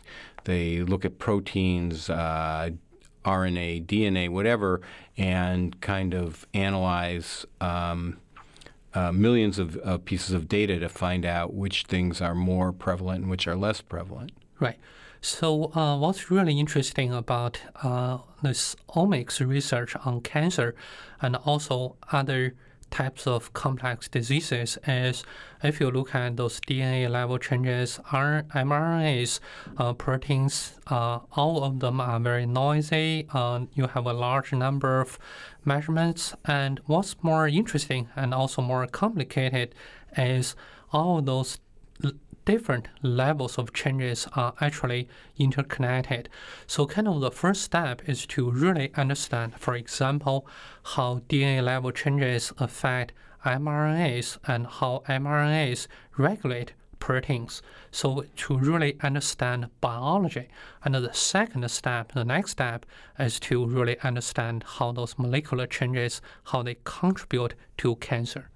they 0.45 0.81
look 0.83 1.05
at 1.05 1.19
proteins, 1.19 2.09
uh, 2.09 2.71
RNA, 3.25 3.87
DNA, 3.87 4.29
whatever, 4.29 4.81
and 5.16 5.81
kind 5.81 6.14
of 6.14 6.47
analyze 6.55 7.45
um, 7.61 8.19
uh, 8.95 9.12
millions 9.12 9.59
of 9.59 10.05
pieces 10.05 10.33
of 10.33 10.49
data 10.49 10.79
to 10.79 10.88
find 10.88 11.27
out 11.27 11.53
which 11.53 11.85
things 11.85 12.21
are 12.21 12.35
more 12.35 12.73
prevalent 12.73 13.23
and 13.23 13.31
which 13.31 13.47
are 13.47 13.57
less 13.57 13.81
prevalent. 13.81 14.33
Right. 14.61 14.79
So, 15.28 15.72
uh, 15.74 15.98
what's 15.98 16.30
really 16.30 16.60
interesting 16.60 17.12
about 17.12 17.60
uh, 17.82 18.18
this 18.44 18.76
omics 18.90 19.44
research 19.44 19.96
on 19.96 20.20
cancer 20.20 20.76
and 21.20 21.34
also 21.34 21.96
other 22.12 22.54
types 22.92 23.26
of 23.26 23.52
complex 23.52 24.06
diseases 24.08 24.78
is 24.86 25.24
if 25.64 25.80
you 25.80 25.90
look 25.90 26.14
at 26.14 26.36
those 26.36 26.60
DNA 26.60 27.10
level 27.10 27.38
changes, 27.38 27.98
mRNAs, 28.12 29.40
uh, 29.78 29.94
proteins, 29.94 30.74
uh, 30.86 31.18
all 31.32 31.64
of 31.64 31.80
them 31.80 32.00
are 32.00 32.20
very 32.20 32.46
noisy. 32.46 33.26
Uh, 33.34 33.66
you 33.74 33.88
have 33.88 34.06
a 34.06 34.12
large 34.12 34.52
number 34.52 35.00
of 35.00 35.18
measurements. 35.64 36.36
And 36.44 36.80
what's 36.86 37.16
more 37.20 37.48
interesting 37.48 38.08
and 38.14 38.32
also 38.32 38.62
more 38.62 38.86
complicated 38.86 39.74
is 40.16 40.54
all 40.92 41.20
those 41.20 41.58
different 42.46 42.88
levels 43.02 43.59
of 43.59 43.74
changes 43.74 44.26
are 44.35 44.54
actually 44.61 45.09
interconnected. 45.37 46.30
So, 46.66 46.87
kind 46.87 47.06
of 47.06 47.20
the 47.20 47.30
first 47.30 47.62
step 47.62 48.00
is 48.09 48.24
to 48.28 48.50
really 48.50 48.90
understand, 48.94 49.54
for 49.59 49.74
example, 49.74 50.46
how 50.94 51.20
DNA 51.28 51.62
level 51.62 51.90
changes 51.90 52.52
affect 52.56 53.12
mRNAs 53.44 54.38
and 54.46 54.66
how 54.66 55.02
mRNAs 55.06 55.87
regulate 56.16 56.72
proteins. 56.98 57.62
So 57.90 58.24
to 58.37 58.59
really 58.59 58.96
understand 59.00 59.68
biology. 59.80 60.48
And 60.85 60.94
the 60.94 61.12
second 61.12 61.68
step, 61.70 62.12
the 62.12 62.24
next 62.24 62.52
step, 62.52 62.87
is 63.18 63.38
to 63.40 63.64
really 63.66 63.98
understand 64.00 64.64
how 64.66 64.92
those 64.92 65.18
molecular 65.18 65.66
changes, 65.66 66.20
how 66.44 66.62
they 66.62 66.76
contribute 66.85 67.54
to 67.78 67.96
cancer. 67.96 68.50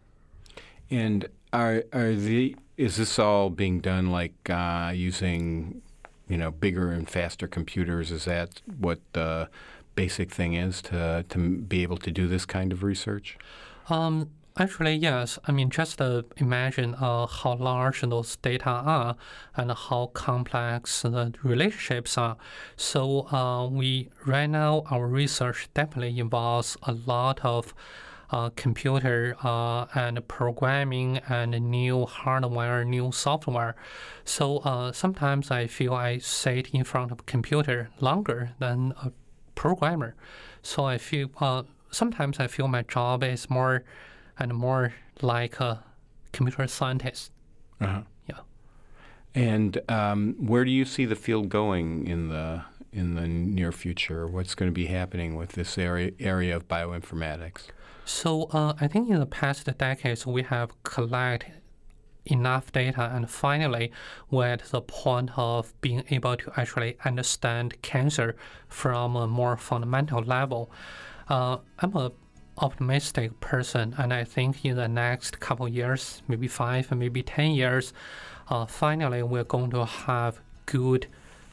And 0.90 1.28
are 1.52 1.84
are 1.92 2.12
the 2.14 2.56
is 2.76 2.96
this 2.96 3.18
all 3.18 3.50
being 3.50 3.80
done 3.80 4.10
like 4.10 4.48
uh, 4.48 4.92
using, 4.94 5.82
you 6.28 6.38
know, 6.38 6.50
bigger 6.50 6.90
and 6.92 7.08
faster 7.08 7.46
computers? 7.46 8.10
Is 8.10 8.24
that 8.24 8.62
what 8.78 9.00
the 9.12 9.48
basic 9.94 10.30
thing 10.30 10.54
is 10.54 10.80
to 10.82 11.24
to 11.28 11.58
be 11.58 11.82
able 11.82 11.98
to 11.98 12.10
do 12.10 12.26
this 12.26 12.46
kind 12.46 12.72
of 12.72 12.82
research? 12.82 13.36
Um, 13.88 14.30
Actually, 14.58 14.94
yes. 14.96 15.38
I 15.46 15.52
mean, 15.52 15.70
just 15.70 16.02
uh, 16.02 16.22
imagine 16.36 16.94
uh, 16.96 17.26
how 17.26 17.54
large 17.54 18.02
those 18.02 18.36
data 18.36 18.68
are 18.68 19.16
and 19.56 19.70
how 19.72 20.10
complex 20.12 21.02
the 21.02 21.32
relationships 21.42 22.18
are. 22.18 22.36
So, 22.76 23.28
uh, 23.32 23.68
we 23.68 24.10
right 24.26 24.50
now 24.50 24.82
our 24.90 25.06
research 25.06 25.68
definitely 25.72 26.18
involves 26.18 26.76
a 26.82 26.92
lot 26.92 27.40
of 27.44 27.72
computer 28.50 29.36
uh, 29.42 29.86
and 29.94 30.26
programming 30.28 31.18
and 31.28 31.50
new 31.70 32.06
hardware, 32.06 32.84
new 32.84 33.10
software. 33.12 33.74
So 34.24 34.58
uh, 34.58 34.92
sometimes 34.92 35.50
I 35.50 35.66
feel 35.66 35.94
I 35.94 36.18
sit 36.18 36.68
in 36.70 36.84
front 36.84 37.12
of 37.12 37.20
a 37.20 37.22
computer 37.24 37.90
longer 38.00 38.52
than 38.58 38.94
a 39.02 39.12
programmer. 39.54 40.14
So 40.62 40.84
I 40.84 40.98
feel 40.98 41.30
uh, 41.40 41.64
sometimes 41.90 42.38
I 42.38 42.46
feel 42.46 42.68
my 42.68 42.82
job 42.82 43.24
is 43.24 43.50
more 43.50 43.84
and 44.38 44.54
more 44.54 44.94
like 45.20 45.60
a 45.60 45.82
computer 46.32 46.66
scientist. 46.66 47.32
Uh-huh. 47.80 48.02
Yeah. 48.28 48.40
And 49.34 49.80
um, 49.88 50.34
where 50.38 50.64
do 50.64 50.70
you 50.70 50.84
see 50.84 51.04
the 51.04 51.16
field 51.16 51.48
going 51.48 52.06
in 52.06 52.28
the 52.28 52.62
in 52.92 53.14
the 53.14 53.26
near 53.26 53.72
future? 53.72 54.26
What's 54.26 54.54
going 54.54 54.70
to 54.70 54.74
be 54.74 54.86
happening 54.86 55.36
with 55.36 55.50
this 55.50 55.78
area 55.78 56.12
area 56.18 56.56
of 56.56 56.68
bioinformatics? 56.68 57.66
So 58.12 58.48
uh, 58.50 58.74
I 58.80 58.88
think 58.88 59.08
in 59.08 59.20
the 59.20 59.24
past 59.24 59.64
decades 59.78 60.26
we 60.26 60.42
have 60.42 60.70
collected 60.82 61.52
enough 62.26 62.70
data 62.72 63.08
and 63.14 63.30
finally 63.30 63.92
we're 64.30 64.48
at 64.48 64.64
the 64.64 64.82
point 64.82 65.30
of 65.36 65.72
being 65.80 66.02
able 66.10 66.36
to 66.36 66.52
actually 66.56 66.98
understand 67.04 67.80
cancer 67.82 68.36
from 68.68 69.16
a 69.16 69.26
more 69.26 69.56
fundamental 69.56 70.22
level. 70.22 70.70
Uh, 71.28 71.58
I'm 71.78 71.96
a 71.96 72.12
optimistic 72.58 73.40
person 73.40 73.94
and 73.96 74.12
I 74.12 74.24
think 74.24 74.64
in 74.64 74.76
the 74.76 74.88
next 74.88 75.40
couple 75.40 75.66
years, 75.68 76.22
maybe 76.28 76.48
five, 76.48 76.90
maybe 76.90 77.22
ten 77.22 77.52
years, 77.52 77.94
uh, 78.48 78.66
finally 78.66 79.22
we're 79.22 79.44
going 79.44 79.70
to 79.70 79.86
have 79.86 80.40
good 80.66 81.06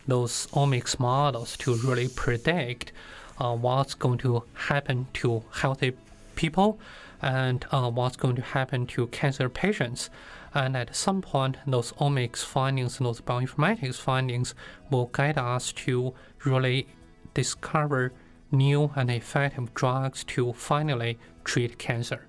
those 0.07 0.47
omics 0.47 0.99
models 0.99 1.55
to 1.57 1.75
really 1.75 2.09
predict 2.09 2.91
uh, 3.37 3.55
what's 3.55 3.93
going 3.93 4.17
to 4.17 4.43
happen 4.53 5.07
to 5.13 5.43
healthy 5.53 5.93
people 6.37 6.79
and 7.21 7.65
uh, 7.71 7.91
what's 7.91 8.15
going 8.15 8.37
to 8.37 8.41
happen 8.41 8.87
to 8.87 9.07
cancer 9.07 9.49
patients. 9.49 10.09
And 10.53 10.77
at 10.77 10.95
some 10.95 11.21
point, 11.21 11.57
those 11.67 11.91
omics 11.93 12.45
findings, 12.45 12.99
those 12.99 13.19
bioinformatics 13.19 13.95
findings 13.95 14.55
will 14.89 15.07
guide 15.07 15.37
us 15.37 15.73
to 15.73 16.13
really 16.45 16.87
discover 17.33 18.13
new 18.51 18.91
and 18.95 19.11
effective 19.11 19.73
drugs 19.73 20.23
to 20.23 20.53
finally 20.53 21.17
treat 21.43 21.77
cancer. 21.77 22.27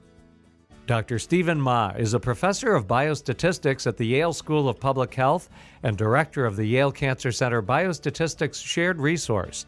Dr. 0.87 1.19
Stephen 1.19 1.61
Ma 1.61 1.93
is 1.99 2.15
a 2.15 2.21
professor 2.21 2.75
of 2.75 2.87
biostatistics 2.87 3.87
at 3.87 3.99
the 3.99 4.07
Yale 4.07 4.33
School 4.33 4.71
of 4.71 4.81
Public 4.81 5.13
Health 5.15 5.51
and 5.83 5.99
director 5.99 6.47
of 6.47 6.57
the 6.57 6.65
Yale 6.65 6.91
Cancer 6.91 7.31
Center 7.31 7.63
Biostatistics 7.63 8.65
Shared 8.65 8.99
Resource. 8.99 9.67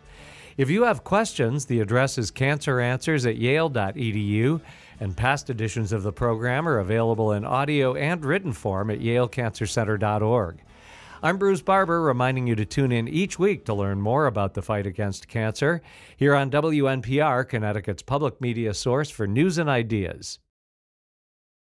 If 0.61 0.69
you 0.69 0.83
have 0.83 1.05
questions, 1.05 1.65
the 1.65 1.81
address 1.81 2.19
is 2.19 2.31
canceranswers 2.31 3.27
at 3.27 3.39
yale.edu, 3.39 4.61
and 5.01 5.17
past 5.17 5.49
editions 5.49 5.91
of 5.91 6.03
the 6.03 6.13
program 6.13 6.69
are 6.69 6.81
available 6.81 7.33
in 7.33 7.47
audio 7.47 7.95
and 7.95 8.23
written 8.23 8.53
form 8.53 8.91
at 8.91 9.01
yalecancercenter.org. 9.01 10.61
I'm 11.23 11.39
Bruce 11.39 11.63
Barber, 11.63 12.03
reminding 12.03 12.47
you 12.47 12.55
to 12.57 12.67
tune 12.67 12.93
in 12.93 13.09
each 13.09 13.39
week 13.39 13.65
to 13.65 13.75
learn 13.75 14.03
more 14.03 14.27
about 14.27 14.53
the 14.53 14.61
fight 14.61 14.87
against 14.87 15.29
cancer 15.29 15.81
here 16.19 16.35
on 16.35 16.51
WNPR, 16.51 17.49
Connecticut's 17.49 18.03
public 18.03 18.39
media 18.39 18.75
source 18.75 19.09
for 19.09 19.27
news 19.27 19.57
and 19.57 19.71
ideas. 19.71 20.41